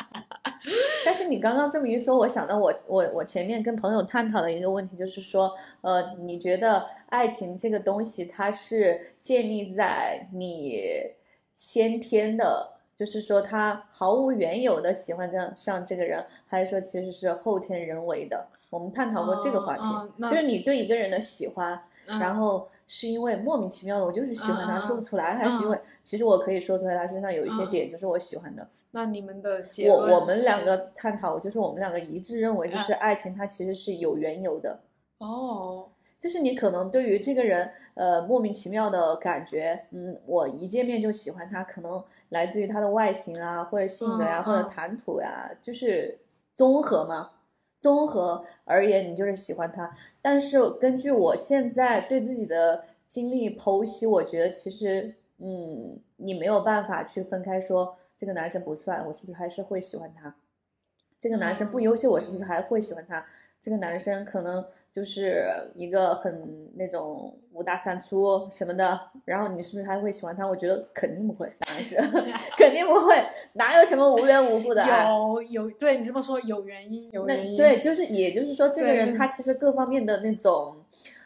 [1.04, 10.80] 但是你刚刚这么一说，我想到我我我前面跟朋友探讨的一个问题，就是说，呃，你觉得爱情这个东西，它是建立在你
[11.54, 18.46] 先天的，就是说他毫无缘由的喜欢上上这个人，还是说其实是后天人为的？
[18.74, 19.84] 我们探讨过这个话题，
[20.28, 28.66] 就是你对一个人的喜欢，然后是因为莫名其妙的，我就是喜欢他，说不出来，还是因为其实我可以说出来，他身上有一些点就是我喜欢的。
[28.90, 34.80] 那你们的我我们两个探讨，就是我们两个一致认为，就是爱情它其实是有缘由的。
[35.18, 46.18] 哦，就是你可能对于这个人，呃，莫名其妙的感觉，嗯，我一见面就喜欢他，可能来自于他的外形啊，或者性格呀，或者谈吐呀，就是
[46.56, 47.30] 综合嘛。
[47.84, 49.94] 综合而言，你就是喜欢他。
[50.22, 60.34] 但是根据我现在对自己的经历剖析，我觉得其实，嗯，你没有办法去分开说这个男生不帅，我是不是还是会喜欢他？
[61.20, 63.26] 这个男生不优秀，我是不是还会喜欢他？
[63.64, 64.62] 这个男生可能
[64.92, 70.46] 就是一个很那种五大三粗什么的，然后你是不是还会喜欢他？
[70.46, 71.96] 我觉得肯定不会，当然是
[72.58, 73.16] 肯定不会，
[73.54, 75.08] 哪有什么无缘无故的爱？
[75.08, 77.56] 有有，对你这么说有原因，有原因。
[77.56, 80.83] 对，就是也就是说，这个人他其实各方面的那种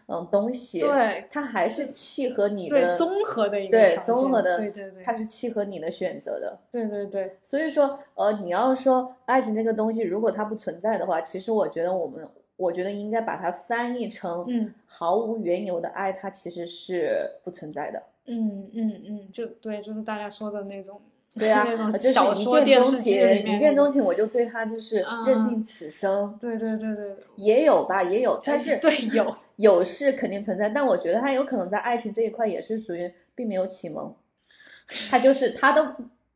[0.08, 7.36] 嗯东西，对，它还是契合你的综合的一个对综合的，对对对，它是契合你的选择的，对对对。
[7.42, 12.28] 所以说，呃，你要说爱情这个东西，如果它不存在的话，其实我觉得我们。
[12.58, 18.02] 我觉得应该把它翻译成，嗯，毫无缘由的爱，它其实是不存在的。
[18.26, 21.00] 嗯嗯嗯，就对，就是大家说的那种，
[21.36, 23.12] 对啊， 那种小说电视剧
[23.46, 26.36] 一见钟情，我就对他就是认定此生。
[26.40, 34.12] 对对对对，也有吧，也有，但是对有有是肯定存在，但我觉得他有可能在爱情这一块也是属于并没有启蒙，
[35.10, 35.84] 他就是 他都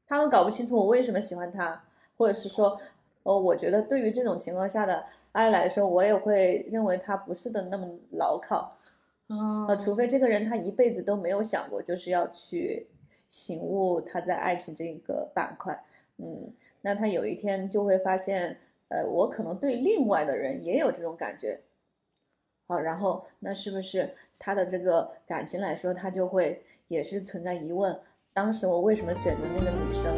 [0.07, 1.83] 他都搞不清楚我为什么喜欢他，
[2.17, 2.79] 或者是说。
[3.25, 8.77] 哦，我觉得对于这种情况下的爱来说，我也会认为他不是的那么牢靠，
[9.29, 12.89] 啊，除非这个人他一辈子都没有想过就是要去
[13.29, 15.85] 醒悟他在爱情这个板块，
[16.17, 18.59] 嗯，那他有一天就会发现，
[18.89, 21.61] 呃，我可能对另外的人也有这种感觉，
[22.73, 24.09] 好，然后那是不是
[24.39, 27.95] 他的这个感情来说，他就会也是存在疑问，
[28.33, 30.17] 当时我为什么选择那个女生？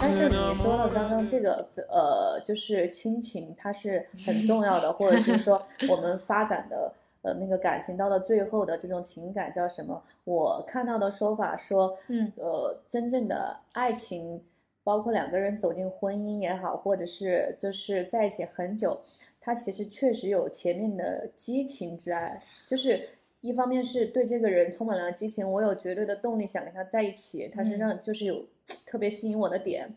[0.00, 6.92] 但是你说到刚刚这个呃，就是亲情，它是很重要的，或者是说我们发展的
[7.24, 10.00] 呃那个感情到了最后的这种情感叫什么？
[10.22, 14.40] 我看到的说法说，嗯呃，真正的爱情，
[14.84, 19.00] 包括两个人走进婚姻也好，或者是就是在一起很久，
[19.40, 23.08] 它其实确实有前面的激情之爱，就是。
[23.44, 28.42] 一方面是对这个人充满了激情，我有绝对的动力想跟他在一起，他身上就是有
[28.88, 29.94] 特别吸引我的点。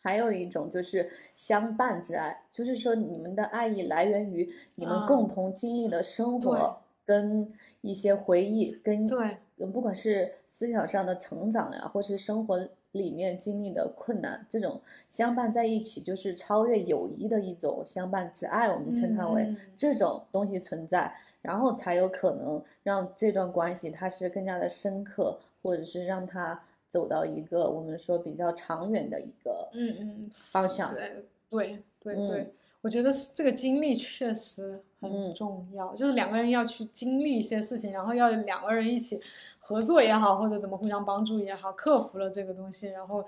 [0.00, 7.48] 还有一种就是相伴之爱，就是说你们的爱意来源于你们共同经历的生活跟
[7.80, 9.38] 一些回忆，跟对，
[9.72, 21.12] 不管是思想上的成长呀，或是生活里面经历的困难，这种相伴在一起，就是超越友谊的一种相伴之爱，我们称它为这种东西存在。
[21.40, 30.94] 然后才有可能让这段关系它是更加的深刻，或者是让它走到一个我们说比较长远的一个嗯嗯方向。
[30.94, 39.20] 对对对，我觉得这个经历确实很重要，就是两个人要去经历一些事情，然后要两个人一起
[39.58, 43.24] 合作也好，或者怎么互相帮助也好，克服了这个东西，然后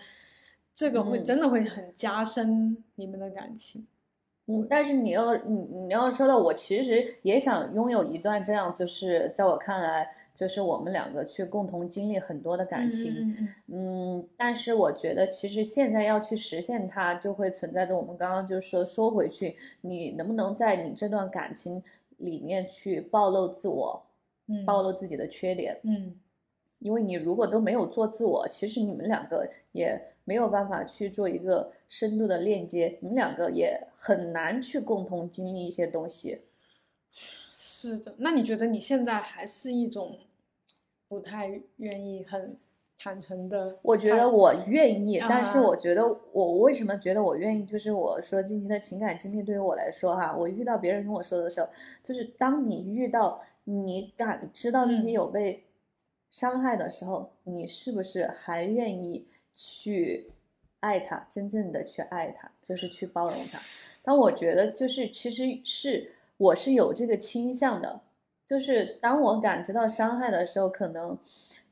[0.74, 3.82] 这个会真的会很加深你们的感情。
[3.82, 3.86] 嗯，
[4.68, 5.54] 但是你要你
[5.86, 13.36] 你要说到，我其实也想拥有一段这样，就是在我看来，就是我们两个去共同经历很多的感情，
[13.66, 21.82] 嗯，但是我觉得其实现在要去实现它，就会存在着我们刚刚就说说回去，你能不能在你这段感情
[22.16, 24.02] 里面去暴露自我，
[24.48, 26.14] 嗯，暴露自己的缺点，嗯，
[26.78, 30.00] 因为你如果都没有做自我，其实你们两个也。
[30.30, 36.42] 没有办法去做一个深度的链接，你们两个也很难去共同经历一些东西。
[37.50, 40.20] 是的，那你觉得你现在还是一种
[41.08, 42.56] 不太愿意很
[42.96, 43.76] 坦诚的？
[43.82, 47.66] 我觉得我愿意，但是我觉得我为什么觉得我愿意？
[47.66, 51.68] 就是我说近期的情感经历对于我来说，哈，我遇到别人跟我说的时候，
[52.04, 55.64] 就是当你遇到你感知道自己有被
[56.30, 59.26] 伤害的时候，你是不是还愿意？
[59.52, 60.30] 去
[60.80, 63.58] 爱他，真正的去爱他，就是去包容他。
[64.02, 68.00] 但我觉得，就是其实是我是有这个倾向的，
[68.46, 71.18] 就是当我感知到伤害的时候，可能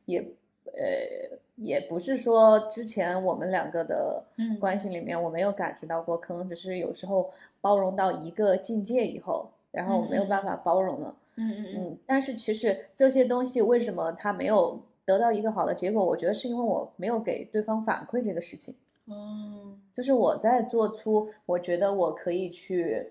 [0.04, 0.20] 也
[0.66, 4.24] 呃也不是说之前我们两个的
[4.60, 7.30] 关系里面我没有感知到过，可能只是有时候
[7.62, 11.16] 包容到一个境界以后，然后我没有办法包容了。
[11.36, 11.98] 嗯嗯嗯。
[12.04, 14.82] 但是其实这些东西为什么他没有？
[15.08, 18.74] 得到一个好的结果，我觉得是因为我没有给对方反馈这个事情。
[19.06, 23.10] 嗯，就是我在做出我觉得我可以去，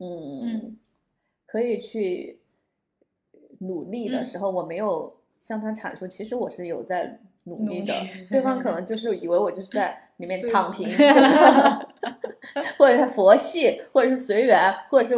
[0.00, 0.76] 嗯，
[1.46, 2.40] 可以去
[3.60, 7.94] 努力的时候，我没有向他阐述，其实我是有在努力的。
[8.28, 10.88] 对方 可能就是以为我就是在里面躺平，
[12.76, 15.14] 或者是佛系，或者是随缘，或者是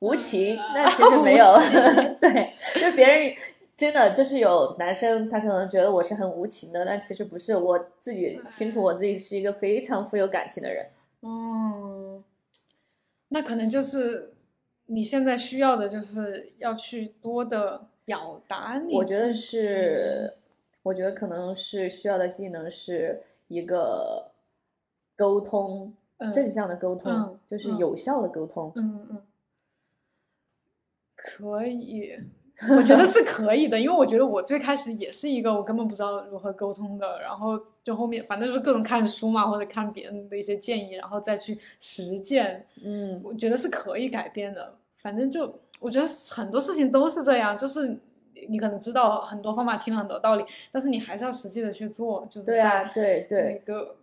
[0.00, 0.56] 无情。
[0.74, 1.46] 那其实没有，
[2.20, 3.34] 对，就别人。
[3.74, 10.86] 真的就是有男生，他可能觉得我是很无情的，但其实不是，我自己清楚我自己是一个非常富有感情的人。
[11.22, 12.22] 嗯，
[13.28, 14.34] 那可能就是
[14.86, 18.94] 你现在需要的，就是要去多的表达你。
[18.94, 20.34] 我觉得是，
[20.82, 24.32] 我觉得可能是需要的技能是一个
[25.16, 25.94] 沟通，
[26.32, 28.70] 正向的沟通，就是有效的沟通。
[28.76, 29.22] 嗯嗯嗯，
[31.16, 32.20] 可以。
[32.76, 42.64] 我觉得 是可以的，因为我觉得我最开始也是一个我根本不知道如何沟通的，然后就后面反正就是各种看书嘛，或者看别人的一些建议，然后再去实践。
[42.84, 44.74] 嗯，我觉得是可以改变的。
[44.98, 47.98] 反正就我觉得很多事情都是这样，就是
[48.48, 52.24] 你可能知道很多方法，听了很多道理，但是你还是要实际的去做。
[52.30, 53.96] 就是对啊，对对，那个。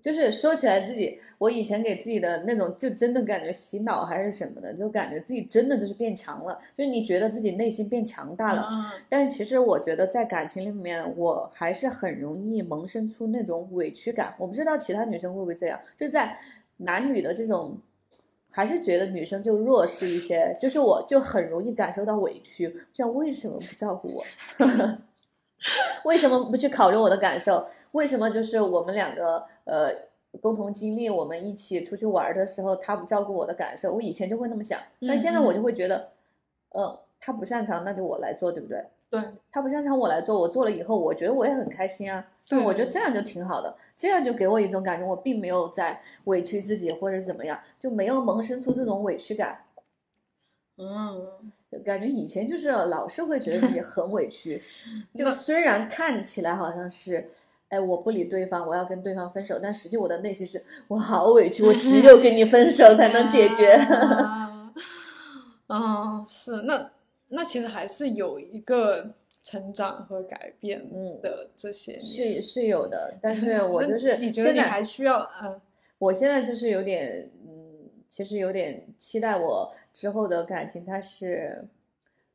[0.00, 8.68] 就是说起来自己，我以前给自己的那种，就真的感觉洗脑还是什么的，就感觉自己真的就是变强了，就是你觉得自己内心变强大了。
[9.08, 14.34] 但是其实我觉得在感情里面，我还是很容易萌生出那种委屈感。
[14.38, 16.36] 我不知道其他女生会不会这样，就在
[16.76, 17.78] 男女的这种，
[18.50, 20.56] 还是觉得女生就弱势一些。
[20.60, 24.24] 就是我就很容易感受到委屈，像为什么不照顾我？
[26.04, 27.66] 为什么不去考虑我的感受？
[27.92, 29.90] 为什么就是我们两个呃
[30.40, 33.92] 共同经历，我们一起出去玩的时候，他不照顾我的感受？
[33.94, 36.10] 我以前就会那么想，但现在我就会觉得，
[36.70, 38.84] 呃，他不擅长，那就我来做，对不对？
[39.10, 39.20] 对，
[39.50, 42.24] 他不擅长，我来做，我做了以后，我觉得我也很开心啊。
[42.46, 49.64] 对，我觉得这样就挺好的，这样就给我一种感觉，我并没有在委屈自己或者怎么样，就没有萌生出这种委屈感。
[50.76, 51.52] 嗯。
[51.84, 54.60] 感觉以前就是老是会觉得自己很委屈，
[55.14, 57.30] 就虽然看起来好像是，
[57.70, 63.72] 哎，我不理对方，我要跟对方分手，但实际我的内心是我好委屈，我只有跟你分手才能解决。
[63.72, 64.72] 啊，
[65.68, 66.90] 啊 是那
[67.28, 72.02] 那其实还是有一个成长和改变嗯，的这些年。
[72.02, 75.60] 是是有的， 但是我就是你觉得你还需要嗯
[75.98, 81.62] 我现在就是有点，嗯，其实有点期待我之后的感情，它是，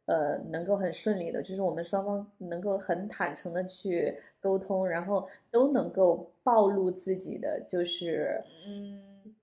[0.06, 4.16] 呃，能够很顺利的，就是我们双方能够很坦诚的去
[4.46, 9.00] 沟通，然后都能够暴露自己的就是嗯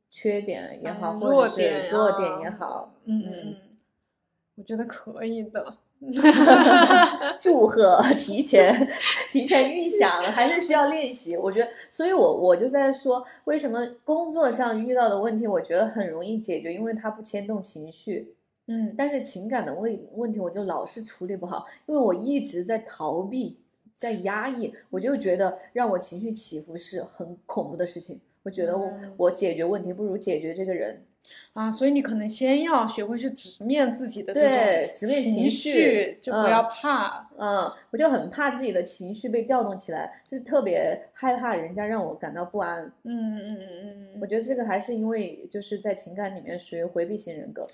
[0.08, 3.56] 缺点也好，嗯或者是弱点也好，嗯嗯嗯，
[4.54, 5.78] 我觉得可以的。
[7.38, 8.88] 祝贺，提前
[9.30, 11.36] 提前预想，还是需要练习。
[11.36, 18.34] 我觉得，所以我我就在说，为什么工作上遇到的问题，我觉得很容易解决，因为它不牵动情绪。
[18.66, 23.58] 嗯但是情感的问问题，我就老是处理不好，因为我一直在逃避，
[23.94, 28.20] 在压抑，我就觉得让我情绪起伏是很恐怖的事情。
[28.42, 31.02] 我觉得我、嗯我解决问题不如解决这个人。
[31.54, 37.30] 啊，所以你可能先要学会去直面自己的这对种直面情情绪嗯就不要怕。
[37.38, 42.82] 嗯，我就很怕自己的情绪被调动起来，就是特别害怕人家让我感到不安。
[43.04, 47.66] 嗯嗯嗯嗯，我觉得这个还是因为就是在情感里面属于回避型人格。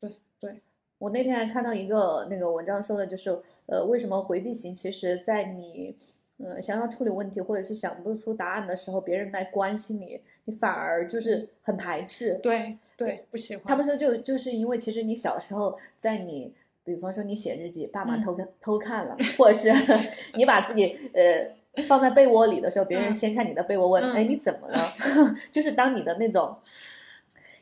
[0.00, 0.10] 对
[0.40, 0.62] 对，
[1.02, 3.36] 我那天还看到一个那个文章说的，就是
[3.66, 5.96] 呃，为什么回避型其实在你
[6.38, 12.34] 呃想要处理问题或者是想不出答案的时候，别人来关心你，你反而就是很排斥。
[12.36, 13.64] 对对，不喜欢。
[13.66, 19.72] 他们说就就是因为其实你小时候在你，比方说你写日记，爸妈嗯偷看、偷看了，或者是
[20.38, 24.78] 你把自己呃放在被窝里的时候，别人嗯先看你的被窝问，哎嗯你怎么了？
[25.50, 26.56] 就是当你的那种。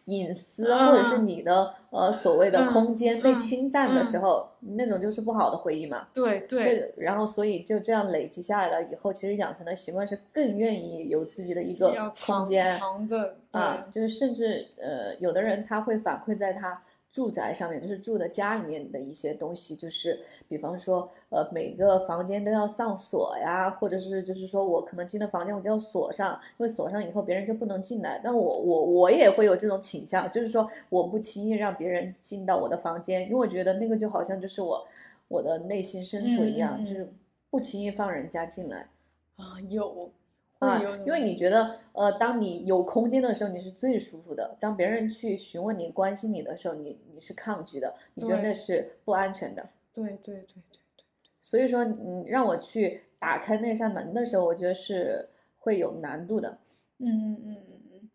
[0.06, 0.86] 隐私嗯。
[0.86, 4.04] 或者是你的呃所谓的嗯空间被嗯侵占的嗯。
[4.04, 6.08] 时候，那种就是不好的回忆嘛。
[6.12, 6.64] 对对。
[6.64, 16.80] 对，然后所以就这样累积下来了以后，其实养成的习惯是更愿意有自己的一个空间藏着啊，就是甚至呃，有的人他会反馈在他
[17.12, 28.20] 住宅上面，就是住的家里面的一些东西，就是比方说呃，每个房间都要上锁呀，或者是就是说我可能进了房间我就要锁上，因为锁上以后别人就不能进来。
[28.22, 34.86] 但我我我也会有这种倾向，就是说我不轻易让别人进到我的房间，因为我觉得那个就好像就是我
[35.28, 37.12] 我的内心深处一样，就是
[37.50, 38.88] 不轻易放人家进来。
[39.36, 40.10] 啊有
[40.60, 49.66] 啊，因为你觉得，呃，当你有空间的时候，你是最舒服的；当别人去询问你、关心你的时候，你你是抗拒的，你觉得那是不安全的。
[49.92, 50.44] 对对对对
[50.96, 51.04] 对，
[51.40, 55.26] 所以说，你让我去打开那扇门的时候，我觉得是
[55.58, 56.58] 会有难度的。
[56.98, 58.10] 嗯嗯嗯嗯嗯，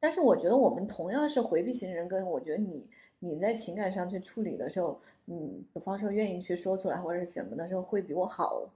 [0.00, 2.88] 但是我觉得我们同样是回避型人格，我觉得你
[3.20, 8.68] 你在情感上去处理的时候，嗯，比方说愿意去说出来或者是什么的时候，会比我好。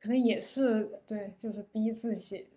[0.00, 2.46] 可能也是对，就是逼自己。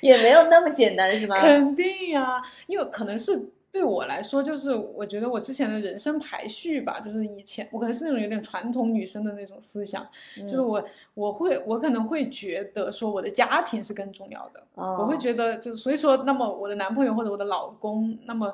[0.00, 1.40] 也没有那么简单，是吗？
[1.40, 10.84] 肯定呀、因为可能是对我来说，就是我觉得我之前的人生排序吧，就是以前我可能是那种有点传统女生的那种思想，就是嗯我
[11.14, 18.52] 我会我可能会觉得说我的家庭是更重要的，哦我会觉得就所以说，那么我的男朋友或者我的老公，那么。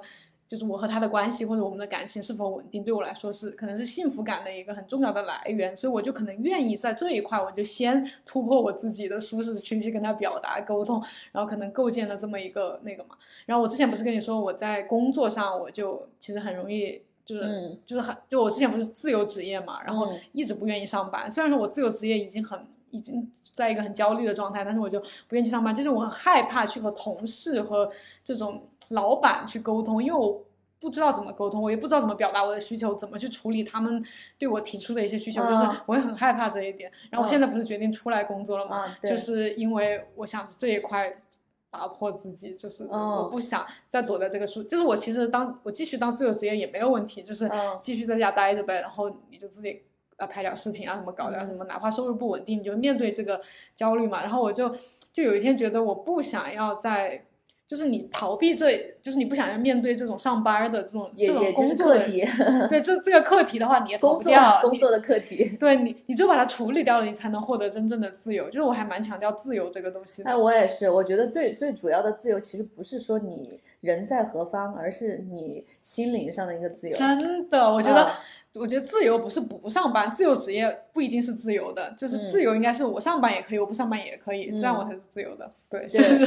[0.53, 13.17] 就是我和他的关系或者我们的感情是否稳定，对我来说是可能是幸福感的一个很重要的来源，所以我就可能愿意在这一块，我就先突破我自己的舒适区去跟他表达沟通，然后可能构建了这么一个那个嘛。
[13.47, 21.31] 然后我之前不是跟你说我在工作上我就其实很容易就是、嗯就是很就我之前不是自由职业嘛，然后嗯一直不愿意上班。
[21.31, 27.91] 虽然说我自由职业已经很已经在一个很焦虑的状态，但是我就不愿意去上班，就是我很害怕去和同事和
[28.23, 30.43] 这种老板去沟通，因为我。
[30.83, 34.05] 不知道怎么沟通，我也不知道怎么表达我的需求，怎么去处理他们
[34.37, 36.91] 对我提出的一些需求，就是嗯我也很害怕这一点。
[37.09, 41.23] 然后我现在不是决定出来工作了嘛，就是因为我想这一块
[41.71, 49.83] 打破自己，就是哦我不想再躲在这个舒，就是我其实当我继续当自由职业也没有问题，就是嗯继续在家待着呗，然后你就自己
[50.17, 53.41] 啊拍点视频啊什么搞点什么，哪怕收入不稳定，你就面对这个
[53.77, 54.21] 焦虑嘛。
[54.23, 54.69] 然后我就
[55.13, 57.25] 就有一天觉得我不想要再。
[57.73, 58.71] 就是你逃避这，
[59.01, 62.23] 就是你不想要面对这种上班的这种这种也也工作题，
[62.69, 65.57] 对这这个课题的话，你也逃工作不掉，你工作的课题。
[65.59, 68.45] 对你，你只有把它处理掉了，你才能获得真正的自由。
[68.49, 70.29] 就是我还蛮强调自由这个东西的。
[70.29, 76.95] 哎，我也是，我觉得最最主要的自由其实不是说你人在何方，而是你心灵上的一个自由。
[76.95, 78.21] 真的，我觉得啊
[78.55, 85.51] 我觉得自由不是不上班，自由职业不一定是自由的，就是自由应该是我上班也可以，我不上班也可以，这样我才是自由的。
[85.71, 86.19] 对，就是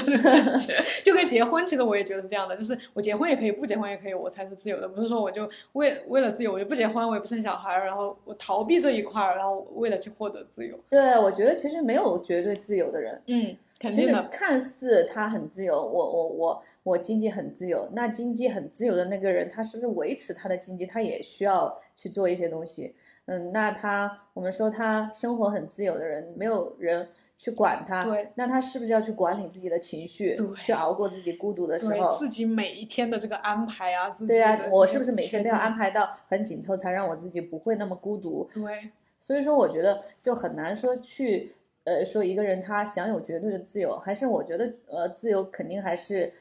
[1.06, 4.88] 就跟结婚，其实我也觉得是这样的，就是我结婚也可以，不结婚也可以，我才是自由的。
[4.88, 10.76] 不是说我就为为了自由，我就不结婚，我也不生小孩，然后我逃避这一块儿，然后为了去获得自由。
[10.90, 13.22] 对，我觉得其实没有绝对自由的人。
[13.28, 13.56] 嗯，
[13.86, 14.24] 肯其实定的。
[14.30, 22.96] 看似他很自由，我我我我经济很自由，那经济很自由的那个人，他是不是维持他的经济，他也需要去做一些东西？
[23.28, 27.08] 嗯，那他我们说他生活很自由的人，没有人
[27.38, 32.16] 去管他，对，那他是不是要去管理自己的情绪对，去熬过自己孤独的时对候？
[32.18, 38.48] 自己每一天的这个安排啊，对啊、我是不是每天都要安排到很紧凑，才让我自己不会那么孤独？
[38.54, 41.56] 对，所以说，我觉得就很难说去，
[41.86, 46.34] 呃，说一个人他享有绝对的自由，还是我觉得，呃，自由肯定还是，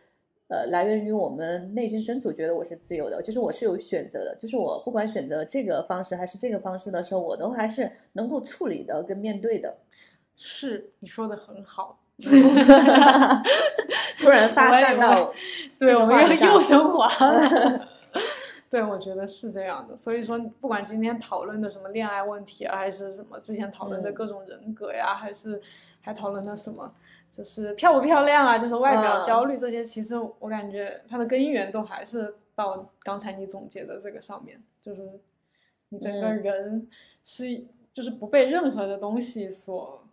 [0.49, 9.77] 呃，来源于我们内心深处觉得我是自由的，就是我是有选择的，就是我不管选择这个方式还是这个方式的时候，我都还是能够处理的跟面对的。
[10.37, 12.01] 是你说的很好。
[14.19, 15.33] 突然发散到
[15.79, 17.89] 对，我们又升华了。
[18.71, 19.97] 对，我觉得是这样的。
[19.97, 25.61] 所以说，不管今天讨论的什么恋爱问题啊，还是什么之前讨论的嗯各种人格呀，还是
[26.01, 26.93] 还讨论的什么，
[27.31, 35.09] 就是漂不漂亮啊，就是外表嗯焦虑这些，其实我感觉它的根源都还是到刚才你总结的这个上面，就是
[35.91, 36.89] 你整个嗯人
[37.23, 37.45] 是
[37.93, 40.05] 就是不被任何的东西所，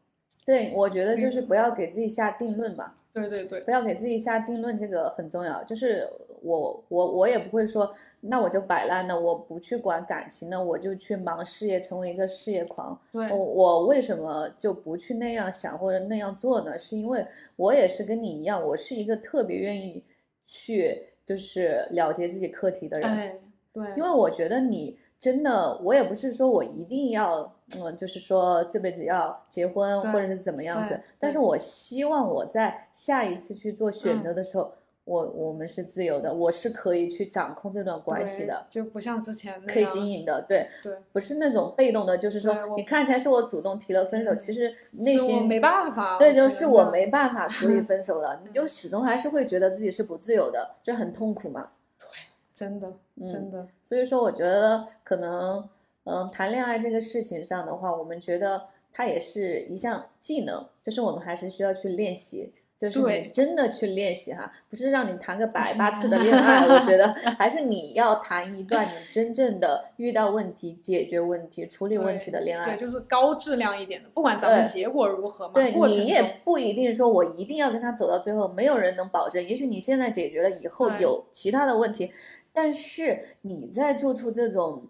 [0.45, 2.93] 对，我觉得嗯就是不要给自己下定论嘛。
[3.13, 5.61] 对对对，不要给自己下定论，这个很重要。
[5.63, 6.07] 就是
[6.41, 12.97] 我我我也不会说，那我就摆烂了，我不去管感情了，我就去忙事业，成为一个事业狂。
[13.11, 16.79] 对我我为什么就不去那样想或者那样做呢？
[16.79, 17.25] 是因为
[17.57, 20.03] 我也是跟你一样，我是一个特别愿意
[20.45, 23.09] 去就是了结自己课题的人。
[23.09, 23.35] 哎，
[23.73, 34.71] 对，因为我觉得你真的，我也不是说我一定要，嗯，就是说这辈子要结婚或者是怎么样子，但是我希望我在下一次去做选择的时候，
[35.03, 38.65] 我我们是自由的，我是可以去掌控这段关系的。
[38.69, 51.71] 就不像之前那可以经营的，对，对，不是那种被动的，就是说你看起来是我主动提了分手，嗯其实内心没办法，对，就是我没办法所以 分手了，你就始终还是会觉得自己是不自由的，就很痛苦嘛。
[51.99, 52.07] 对
[52.53, 55.67] 真的嗯真的，所以说，我觉得可能，
[56.03, 72.77] 嗯、谈恋爱这个事情上的话，我们觉得它也是一项技能，就是我们还是需要去练习，就是你真的去练习哈，不是让你谈个百八次的恋 爱，我觉得还是你要谈一段你真正的遇到问题、解决问题、处理问题的恋爱对，。
[72.77, 79.41] 就是高质量一点的，不管咱们对结果如何嘛，对你也不一定说我一定要跟他走到最后，没有人能保证。
[79.47, 82.11] 也许你现在解决了，以后有其他的问题，
[82.51, 84.83] 但是你在做出这种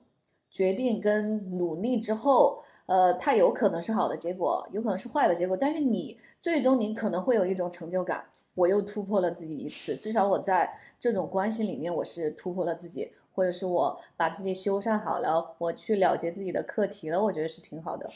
[0.51, 8.25] 决定跟努力之后，呃，它有可能是好的结果，有可能是坏的结果，但是你最终你可能会有一种成就感，
[8.55, 18.09] 我又突破了自己一次，至少我在这种关系里面我是突破了自己，或者是我把自己修缮好了，我去了结自己的课题了，我觉得是挺好的。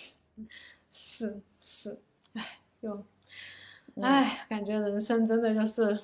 [0.91, 1.97] 是 是，
[2.33, 2.91] 哎，又
[3.95, 4.03] 嗯。
[4.03, 5.97] 哎，感觉人生真的就是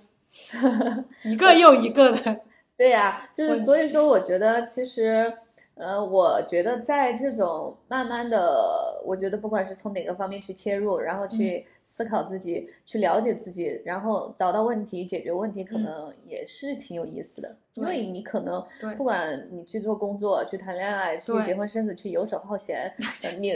[1.25, 2.39] 一个又一个的，
[2.77, 5.31] 对呀、就是所以说，我觉得其实，
[5.75, 17.55] 呃，我觉得在这种慢慢的，我觉得不管是从哪个方面去切入，然后嗯去思考自己，去了解自己，然后找到问题、解决问题，可嗯能也是挺有意思的。
[17.73, 18.63] 因为你可能
[18.97, 22.93] 不管你去做工作、去谈恋爱、去结婚生子、去游手好闲，
[23.23, 23.53] 呃你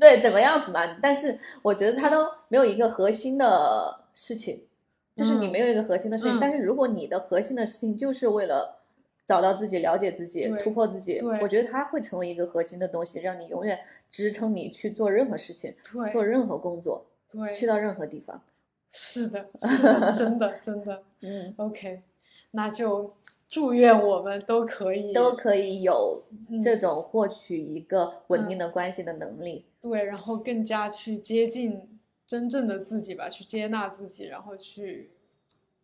[0.00, 0.80] 对怎么样子嘛？
[1.00, 4.64] 但是我觉得它都没有一个核心的事情。
[5.14, 8.81] 就是你嗯没有一个核心的事情，嗯但是如果你的核心的事情就是为了
[9.26, 13.78] 找到自己、了解自己、突破自己，对我觉得它会成为一个核心的东西，让你永远
[14.10, 15.74] 支撑你去做任何事情、
[16.12, 18.40] 做任何工作、对，去到任何地方。
[18.90, 22.02] 是的， 是的，真的真的 嗯，，OK，
[22.50, 23.14] 那就
[23.48, 29.64] 祝愿我们都可以都可以有嗯这种获取一个稳定的关系的能力。
[29.80, 35.10] 对，然后更加去接近真正的自己吧，去接纳自己，然后去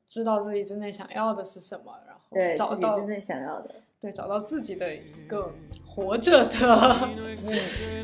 [0.06, 5.52] 知道自己真正想要的是什么，然后对找到自己真正想要的对找到自己的一个
[5.86, 7.08] 活着的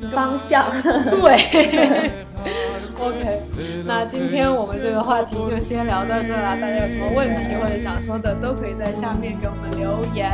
[0.01, 0.69] 嗯方向。
[1.11, 2.11] 对。
[2.99, 3.41] OK，
[3.87, 10.31] 那今天我们这个话题就先聊到这了，大家有什么问题或者想说的，都可以在下面给我们留言。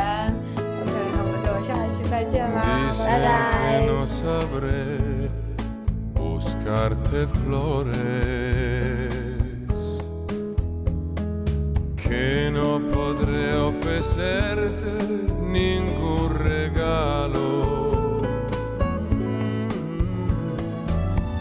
[0.57, 2.57] OK，那我们就下一期再见啦，
[3.05, 3.85] 拜拜。
[12.11, 14.91] que no podré ofrecerte
[15.39, 17.39] ningún regalo.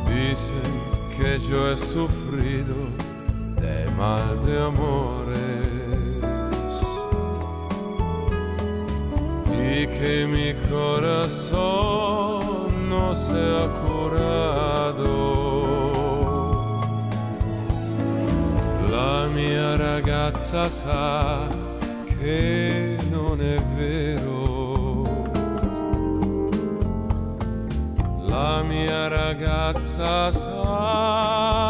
[0.06, 0.70] Dicen
[1.16, 2.76] que yo he sufrido
[3.60, 5.50] de mal de amores
[9.48, 11.58] y que mi corazón
[12.88, 14.79] no se ha curado.
[19.00, 21.48] La mia ragazza sa
[22.18, 25.04] che non è vero.
[28.28, 31.60] La mia ragazza sa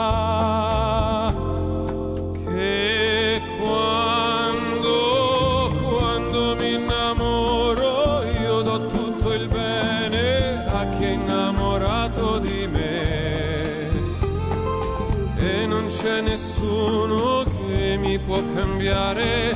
[18.80, 19.52] cambiare,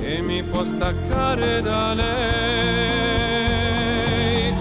[0.00, 2.94] che mi può staccare da lei.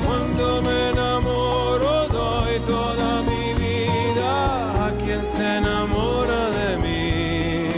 [0.04, 7.70] Quando me enamoro doy toda mi vida a quien se enamora de mí.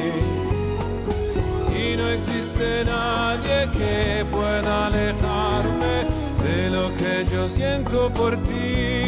[1.69, 6.05] Y no existe nadie que pueda alejarme
[6.43, 9.05] de lo que yo siento por ti.